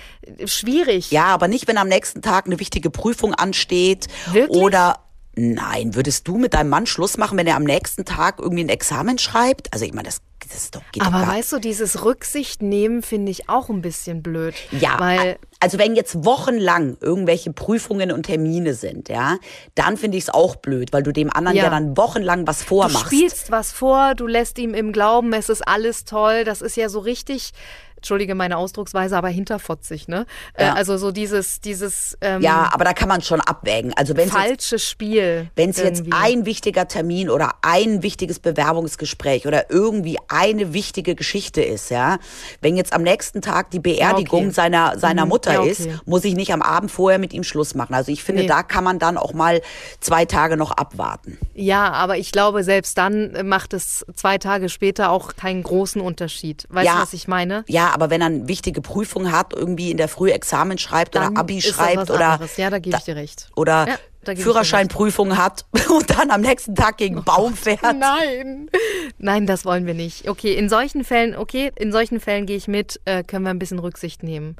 schwierig. 0.46 1.12
Ja, 1.12 1.26
aber 1.26 1.48
nicht, 1.48 1.68
wenn 1.68 1.78
am 1.78 1.90
nächsten 1.90 2.22
Tag 2.22 2.46
eine 2.46 2.60
wichtige 2.60 2.90
Prüfung 2.90 3.34
ansteht 3.34 4.08
Wirklich? 4.32 4.58
oder 4.58 5.00
Nein, 5.42 5.96
würdest 5.96 6.28
du 6.28 6.38
mit 6.38 6.54
deinem 6.54 6.70
Mann 6.70 6.86
Schluss 6.86 7.18
machen, 7.18 7.38
wenn 7.38 7.48
er 7.48 7.56
am 7.56 7.64
nächsten 7.64 8.04
Tag 8.04 8.40
irgendwie 8.40 8.64
ein 8.64 8.70
Examen 8.70 9.18
schreibt? 9.18 9.72
Also 9.72 9.86
ich 9.86 9.94
meine, 9.94 10.08
das, 10.08 10.22
das 10.46 10.64
ist 10.64 10.76
doch, 10.76 10.82
geht 10.92 11.02
Aber 11.02 11.20
doch 11.20 11.28
gar 11.28 11.36
weißt 11.36 11.54
du, 11.54 11.60
dieses 11.60 12.04
Rücksicht 12.04 12.62
nehmen 12.62 13.02
finde 13.02 13.32
ich 13.32 13.48
auch 13.48 13.70
ein 13.70 13.82
bisschen 13.82 14.22
blöd. 14.22 14.54
Ja, 14.72 15.00
weil 15.00 15.38
also 15.60 15.78
wenn 15.78 15.96
jetzt 15.96 16.24
wochenlang 16.26 16.98
irgendwelche 17.02 17.52
Prüfungen 17.52 18.12
und 18.12 18.24
Termine 18.24 18.74
sind, 18.74 19.10
ja, 19.10 19.38
dann 19.76 19.98
finde 19.98 20.18
ich 20.18 20.24
es 20.26 20.30
auch 20.30 20.56
blöd, 20.56 20.94
weil 20.94 21.04
du 21.04 21.12
dem 21.12 21.32
anderen 21.34 21.58
ja, 21.58 21.64
Ja. 21.66 21.70
dann 21.70 21.98
wochenlang 21.98 22.48
was 22.48 22.60
du 22.60 22.66
vormachst. 22.66 23.08
spielst 23.08 23.52
was 23.52 23.72
vor, 23.72 24.16
du 24.16 24.26
lässt 24.28 24.58
ihm 24.60 24.74
im 24.74 24.92
Glauben, 24.94 25.34
es 25.34 25.50
ist 25.50 25.68
alles 25.68 26.06
toll. 26.06 26.44
Das 26.46 26.62
ist 26.62 26.78
ja 26.78 26.88
so 26.90 27.00
richtig, 27.00 27.52
entschuldige 27.98 28.34
meine 28.34 28.56
Ausdrucksweise, 28.56 29.18
aber 29.18 29.28
hinterfotzig, 29.28 30.08
ne? 30.08 30.26
Äh, 30.54 30.68
Ja. 30.68 30.74
also 30.76 30.96
so 30.98 31.12
dieses, 31.12 31.60
dieses 31.60 32.18
ähm, 32.22 32.42
ja, 32.42 32.70
aber 32.72 32.86
da 32.86 32.94
kann 32.94 33.10
man 33.10 33.22
schon 33.22 33.42
abwägen. 33.42 33.92
Also 33.98 34.16
wenn 34.16 34.30
es 34.30 34.70
jetzt, 34.72 34.88
Spiel. 34.90 35.50
wenn 35.58 35.72
es 35.72 35.78
jetzt 35.78 36.04
ein 36.12 36.46
wichtiger 36.46 36.88
Termin 36.88 37.30
oder 37.30 37.56
ein 37.62 38.02
wichtiges 38.02 38.40
Bewerbungsgespräch 38.40 39.48
oder 39.48 39.70
irgendwie 39.70 40.18
eine 40.30 40.72
wichtige 40.72 41.14
Geschichte 41.16 41.62
ist, 41.62 41.92
ja, 41.92 42.20
wenn 42.62 42.78
jetzt 42.78 42.94
am 42.94 43.02
nächsten 43.04 43.42
Tag 43.42 43.70
die 43.72 43.80
Beerdigung 43.80 44.44
okay. 44.46 44.52
seiner 44.54 44.98
seiner 44.98 45.24
Mhm. 45.26 45.30
Mutter 45.30 45.49
Ja, 45.54 45.60
okay. 45.62 45.70
ist, 45.72 45.88
muss 46.06 46.24
ich 46.26 46.36
nicht 46.36 46.52
am 46.54 46.62
Abend 46.62 46.92
vorher 46.92 47.20
mit 47.20 47.34
ihm 47.34 47.44
Schluss 47.44 47.76
machen. 47.76 47.94
Also 47.94 48.12
ich 48.12 48.24
finde, 48.24 48.44
Nee. 48.44 48.48
da 48.48 48.64
kann 48.64 48.84
man 48.84 49.00
dann 49.00 49.18
auch 49.18 49.34
mal 49.34 49.62
zwei 50.00 50.26
Tage 50.26 50.58
noch 50.58 50.72
abwarten. 50.72 51.38
Ja, 51.54 51.92
aber 51.92 52.18
ich 52.18 52.32
glaube, 52.32 52.64
selbst 52.64 52.98
dann 52.98 53.48
macht 53.48 53.74
es 53.74 54.06
zwei 54.16 54.38
Tage 54.38 54.70
später 54.70 55.10
auch 55.12 55.36
keinen 55.36 55.64
großen 55.64 56.02
Unterschied. 56.02 56.66
Weißt 56.70 56.86
Ja. 56.88 56.96
du, 56.96 57.02
was 57.02 57.14
ich 57.14 57.28
meine? 57.28 57.64
Ja, 57.68 57.90
aber 57.92 58.10
wenn 58.10 58.22
er 58.22 58.28
eine 58.28 58.48
wichtige 58.48 58.82
Prüfung 58.82 59.32
hat, 59.32 59.54
irgendwie 59.54 59.92
in 59.92 59.98
der 59.98 60.08
Früh 60.08 60.32
Examen 60.32 60.78
schreibt 60.78 61.16
Dann 61.16 61.32
oder 61.32 61.40
Abi 61.42 61.62
schreibt 61.62 62.10
oder. 62.10 62.40
Ja, 62.58 62.70
da 62.70 62.80
gebe 62.80 62.98
ich 62.98 63.04
dir 63.04 63.16
recht. 63.16 63.50
oder 63.56 63.88
Ja, 63.88 63.96
Führerscheinprüfung 64.26 65.38
hat 65.38 65.66
und 65.90 66.10
dann 66.10 66.30
am 66.30 66.42
nächsten 66.42 66.76
Tag 66.76 66.98
gegen 66.98 67.16
einen 67.16 67.26
Baum 67.26 67.56
fährt. 67.56 67.82
Nein. 67.82 68.70
Nein, 69.18 69.46
das 69.46 69.66
wollen 69.66 69.86
wir 69.86 69.94
nicht. 69.94 70.28
Okay, 70.28 70.54
in 70.54 70.70
solchen 70.70 71.04
Fällen, 71.04 71.36
okay, 71.36 71.72
in 71.76 71.92
solchen 71.92 72.20
Fällen 72.20 72.46
gehe 72.46 72.58
ich 72.58 72.68
mit, 72.68 73.00
äh, 73.06 73.24
können 73.24 73.46
wir 73.46 73.52
ein 73.52 73.60
bisschen 73.60 73.80
Rücksicht 73.80 74.24
nehmen. 74.24 74.56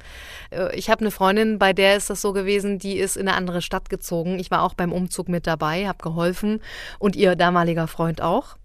Äh, 0.50 0.74
ich 0.76 0.90
habe 0.90 1.02
eine 1.02 1.10
Freundin, 1.10 1.58
bei 1.58 1.72
der 1.72 1.96
ist 1.96 2.10
das 2.10 2.20
so 2.20 2.32
gewesen, 2.32 2.78
die 2.78 2.98
ist 2.98 3.16
in 3.16 3.28
eine 3.28 3.36
andere 3.36 3.62
Stadt 3.62 3.90
gezogen. 3.90 4.38
Ich 4.38 4.50
war 4.50 4.62
auch 4.62 4.74
beim 4.74 4.92
Umzug 4.92 5.28
mit 5.28 5.46
dabei, 5.46 5.86
habe 5.86 6.02
geholfen 6.02 6.60
und 6.98 7.14
ihr 7.16 7.36
damaliger 7.36 7.86
Freund 7.86 8.22
auch. 8.22 8.56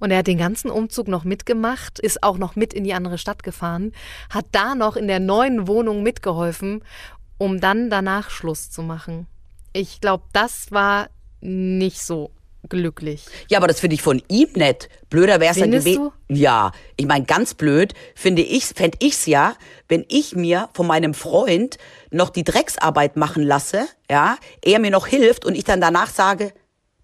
Und 0.00 0.10
er 0.10 0.18
hat 0.18 0.26
den 0.26 0.38
ganzen 0.38 0.68
Umzug 0.68 1.06
noch 1.06 1.22
mitgemacht, 1.22 2.00
ist 2.00 2.24
auch 2.24 2.36
noch 2.36 2.56
mit 2.56 2.74
in 2.74 2.82
die 2.82 2.92
andere 2.92 3.18
Stadt 3.18 3.44
gefahren, 3.44 3.92
hat 4.30 4.46
da 4.50 4.74
noch 4.74 4.96
in 4.96 5.06
der 5.06 5.20
neuen 5.20 5.68
Wohnung 5.68 6.02
mitgeholfen, 6.02 6.82
um 7.38 7.60
dann 7.60 7.88
danach 7.88 8.28
Schluss 8.28 8.68
zu 8.68 8.82
machen. 8.82 9.28
Ich 9.72 10.00
glaube, 10.00 10.24
das 10.32 10.70
war 10.70 11.08
nicht 11.40 12.00
so 12.00 12.30
glücklich. 12.68 13.24
Ja, 13.48 13.58
aber 13.58 13.66
das 13.66 13.80
finde 13.80 13.94
ich 13.94 14.02
von 14.02 14.22
ihm 14.28 14.48
nett. 14.54 14.88
Blöder 15.10 15.40
wäre 15.40 15.50
es 15.52 15.56
ja 15.56 15.64
Findest 15.64 15.86
gewesen. 15.86 16.10
Ja, 16.28 16.72
ich 16.96 17.06
meine, 17.06 17.24
ganz 17.24 17.54
blöd 17.54 17.94
finde 18.14 18.42
ich, 18.42 18.66
fände 18.66 18.98
ich's 19.00 19.26
ja, 19.26 19.56
wenn 19.88 20.04
ich 20.08 20.36
mir 20.36 20.68
von 20.72 20.86
meinem 20.86 21.14
Freund 21.14 21.78
noch 22.10 22.30
die 22.30 22.44
Drecksarbeit 22.44 23.16
machen 23.16 23.42
lasse, 23.42 23.86
ja, 24.10 24.36
er 24.64 24.78
mir 24.78 24.90
noch 24.90 25.06
hilft 25.06 25.44
und 25.44 25.56
ich 25.56 25.64
dann 25.64 25.80
danach 25.80 26.10
sage, 26.10 26.52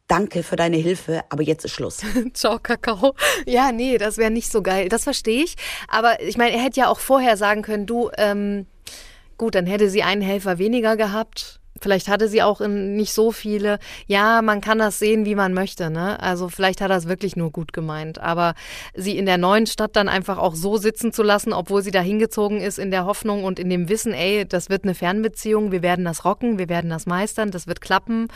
danke 0.07 0.43
für 0.43 0.57
deine 0.57 0.77
Hilfe, 0.77 1.23
aber 1.29 1.43
jetzt 1.43 1.65
ist 1.65 1.73
Schluss. 1.73 1.99
Ciao, 2.35 2.59
Kakao. 2.59 3.15
Ja, 3.47 3.73
nee, 3.73 3.99
das 3.99 4.17
wäre 4.17 4.31
nicht 4.31 4.51
so 4.51 4.63
geil. 4.63 4.89
Das 4.89 5.05
verstehe 5.05 5.45
ich. 5.45 5.57
Aber 5.89 6.21
ich 6.23 6.37
meine, 6.37 6.53
er 6.57 6.63
hätte 6.63 6.81
ja 6.81 6.89
auch 6.89 7.01
vorher 7.01 7.37
sagen 7.37 7.63
können, 7.63 7.87
du, 7.87 8.11
ähm, 8.17 8.67
gut, 9.37 9.55
dann 9.55 9.67
hätte 9.67 9.91
sie 9.91 10.03
einen 10.03 10.23
Helfer 10.23 10.59
weniger 10.59 10.97
gehabt. 10.97 11.58
Vielleicht 11.81 12.09
hatte 12.09 12.29
sie 12.29 12.43
auch 12.43 12.61
nicht 12.61 13.13
so 13.13 13.33
viele. 13.33 13.79
Ja, 14.07 14.43
man 14.43 14.61
kann 14.61 14.79
das 14.79 14.99
sehen, 14.99 15.25
wie 15.25 15.35
man 15.35 15.55
möchte, 15.55 15.91
ne? 15.91 16.21
Also 16.21 16.49
vielleicht 16.49 16.81
hat 16.81 16.91
er 16.91 16.97
es 16.97 17.09
wirklich 17.09 17.37
nur 17.37 17.51
gut 17.51 17.73
gemeint. 17.73 18.19
Aber 18.19 18.55
sie 18.95 19.17
in 19.17 19.27
der 19.27 19.39
neuen 19.39 19.67
Stadt 19.67 19.97
dann 19.97 20.09
einfach 20.09 20.39
auch 20.39 20.55
so 20.55 20.77
sitzen 20.77 21.13
zu 21.13 21.23
lassen, 21.23 21.53
obwohl 21.53 21.83
sie 21.83 21.91
da 21.91 22.01
hingezogen 22.01 22.61
ist, 22.61 22.79
in 22.79 22.91
der 22.91 23.05
Hoffnung 23.05 23.45
und 23.45 23.59
in 23.59 23.71
dem 23.71 23.89
Wissen, 23.89 24.13
ey, 24.13 24.47
das 24.47 24.69
wird 24.69 24.85
eine 24.85 24.95
Fernbeziehung, 24.95 25.73
wir 25.73 25.83
werden 25.83 26.05
das 26.05 26.25
rocken, 26.25 26.59
wir 26.59 26.69
werden 26.69 26.91
das 26.91 27.07
meistern, 27.07 27.51
das 27.51 27.67
wird 27.67 27.81
klappen. 27.81 28.29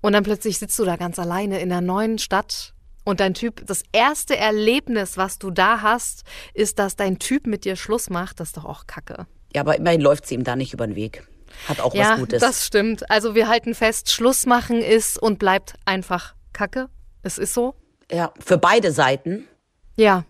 Und 0.00 0.12
dann 0.12 0.24
plötzlich 0.24 0.58
sitzt 0.58 0.78
du 0.78 0.84
da 0.84 0.96
ganz 0.96 1.18
alleine 1.18 1.60
in 1.60 1.70
der 1.70 1.80
neuen 1.80 2.18
Stadt 2.18 2.74
und 3.04 3.20
dein 3.20 3.34
Typ, 3.34 3.66
das 3.66 3.82
erste 3.92 4.36
Erlebnis, 4.36 5.18
was 5.18 5.38
du 5.38 5.50
da 5.50 5.82
hast, 5.82 6.24
ist, 6.54 6.78
dass 6.78 6.96
dein 6.96 7.18
Typ 7.18 7.46
mit 7.46 7.64
dir 7.64 7.76
Schluss 7.76 8.08
macht. 8.08 8.40
Das 8.40 8.48
ist 8.48 8.56
doch 8.56 8.64
auch 8.64 8.86
Kacke. 8.86 9.26
Ja, 9.54 9.60
aber 9.60 9.76
immerhin 9.76 10.00
läuft 10.00 10.26
sie 10.26 10.34
ihm 10.34 10.44
da 10.44 10.56
nicht 10.56 10.72
über 10.72 10.86
den 10.86 10.96
Weg. 10.96 11.26
Hat 11.68 11.80
auch 11.80 11.94
ja, 11.94 12.12
was 12.12 12.20
Gutes. 12.20 12.40
das 12.40 12.66
stimmt. 12.66 13.10
Also 13.10 13.34
wir 13.34 13.48
halten 13.48 13.74
fest, 13.74 14.10
Schluss 14.10 14.46
machen 14.46 14.80
ist 14.80 15.20
und 15.20 15.38
bleibt 15.38 15.74
einfach 15.84 16.34
Kacke. 16.52 16.88
Es 17.22 17.38
ist 17.38 17.54
so. 17.54 17.74
ja, 18.10 18.32
für 18.38 18.58
beide 18.58 18.92
Seiten. 18.92 19.48
Ja. 19.96 20.24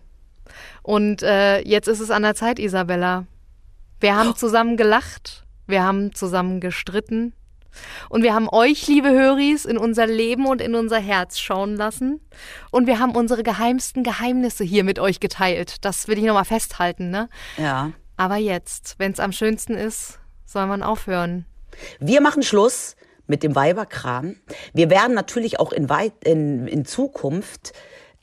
Und 0.81 1.23
äh, 1.23 1.59
jetzt 1.61 1.87
ist 1.87 1.99
es 1.99 2.11
an 2.11 2.23
der 2.23 2.35
Zeit, 2.35 2.59
Isabella. 2.59 3.25
Wir 3.99 4.15
haben 4.15 4.35
zusammen 4.35 4.77
gelacht, 4.77 5.45
wir 5.67 5.83
haben 5.83 6.13
zusammen 6.13 6.59
gestritten 6.59 7.33
und 8.09 8.23
wir 8.23 8.33
haben 8.33 8.47
euch, 8.49 8.87
liebe 8.87 9.09
Höris, 9.09 9.65
in 9.65 9.77
unser 9.77 10.05
Leben 10.05 10.45
und 10.45 10.61
in 10.61 10.75
unser 10.75 10.99
Herz 10.99 11.39
schauen 11.39 11.75
lassen 11.75 12.21
und 12.71 12.87
wir 12.87 12.99
haben 12.99 13.15
unsere 13.15 13.43
geheimsten 13.43 14.03
Geheimnisse 14.03 14.63
hier 14.63 14.83
mit 14.83 14.99
euch 14.99 15.19
geteilt. 15.19 15.77
Das 15.81 16.07
will 16.07 16.17
ich 16.17 16.23
nochmal 16.23 16.45
festhalten, 16.45 17.09
ne? 17.09 17.29
Ja. 17.57 17.91
Aber 18.17 18.37
jetzt, 18.37 18.95
wenn 18.97 19.11
es 19.11 19.19
am 19.19 19.31
schönsten 19.31 19.73
ist, 19.73 20.19
soll 20.55 20.67
man 20.67 20.83
aufhören. 20.83 21.45
Wir 21.99 22.21
machen 22.21 22.41
Schluss 22.41 22.95
mit 23.27 23.43
dem 23.43 23.55
Weiberkram. 23.55 24.37
Wir 24.73 24.89
werden 24.89 25.13
natürlich 25.13 25.59
auch 25.59 25.73
in, 25.73 25.89
weit, 25.89 26.13
in, 26.23 26.65
in 26.67 26.85
Zukunft, 26.85 27.73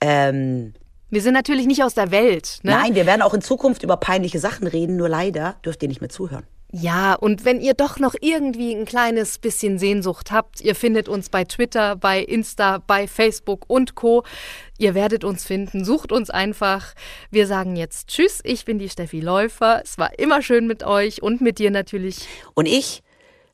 ähm, 0.00 0.72
Wir 1.10 1.20
sind 1.20 1.34
natürlich 1.34 1.66
nicht 1.66 1.82
aus 1.84 1.92
der 1.92 2.10
Welt, 2.10 2.60
ne? 2.62 2.70
nein, 2.70 2.94
wir 2.94 3.04
werden 3.04 3.20
auch 3.20 3.34
in 3.34 3.42
Zukunft 3.42 3.82
über 3.82 3.98
peinliche 3.98 4.38
Sachen 4.38 4.66
reden, 4.66 4.96
nur 4.96 5.10
leider 5.10 5.56
dürft 5.62 5.82
ihr 5.82 5.88
nicht 5.90 6.00
mehr 6.00 6.08
zuhören. 6.08 6.46
Ja, 6.74 7.12
und 7.12 7.44
wenn 7.44 7.60
ihr 7.60 7.74
doch 7.74 7.98
noch 7.98 8.14
irgendwie 8.18 8.74
ein 8.74 8.86
kleines 8.86 9.38
bisschen 9.38 9.78
Sehnsucht 9.78 10.32
habt, 10.32 10.62
ihr 10.62 10.74
findet 10.74 11.06
uns 11.06 11.28
bei 11.28 11.44
Twitter, 11.44 11.96
bei 11.96 12.20
Insta, 12.20 12.78
bei 12.78 13.06
Facebook 13.06 13.68
und 13.68 13.94
Co. 13.94 14.24
Ihr 14.78 14.94
werdet 14.94 15.22
uns 15.22 15.44
finden, 15.44 15.84
sucht 15.84 16.12
uns 16.12 16.30
einfach. 16.30 16.94
Wir 17.30 17.46
sagen 17.46 17.76
jetzt 17.76 18.08
Tschüss, 18.08 18.40
ich 18.42 18.64
bin 18.64 18.78
die 18.78 18.88
Steffi 18.88 19.20
Läufer. 19.20 19.82
Es 19.84 19.98
war 19.98 20.18
immer 20.18 20.40
schön 20.40 20.66
mit 20.66 20.82
euch 20.82 21.22
und 21.22 21.42
mit 21.42 21.58
dir 21.58 21.70
natürlich. 21.70 22.26
Und 22.54 22.64
ich 22.64 23.02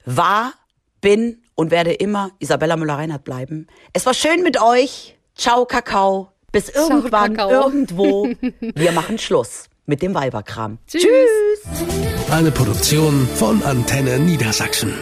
war, 0.05 0.53
bin 1.01 1.43
und 1.57 1.73
werde 1.73 1.93
immer 1.93 2.31
Isabella 2.39 2.77
Müller-Reinhardt 2.77 3.25
bleiben. 3.25 3.67
Es 3.93 4.07
war 4.07 4.15
schön 4.15 4.45
mit 4.45 4.63
euch. 4.63 5.19
Ciao, 5.35 5.67
Kakao. 5.67 6.31
Bis 6.53 6.69
irgendwann, 6.69 7.35
Kakao. 7.35 7.51
irgendwo. 7.51 8.29
Wir 8.61 8.93
machen 8.93 9.19
Schluss 9.19 9.68
mit 9.89 10.03
dem 10.03 10.15
Weiberkram. 10.15 10.79
Tschüss. 10.87 11.03
Eine 12.31 12.53
Produktion 12.53 13.27
von 13.35 13.63
Antenne 13.63 14.19
Niedersachsen. 14.19 14.95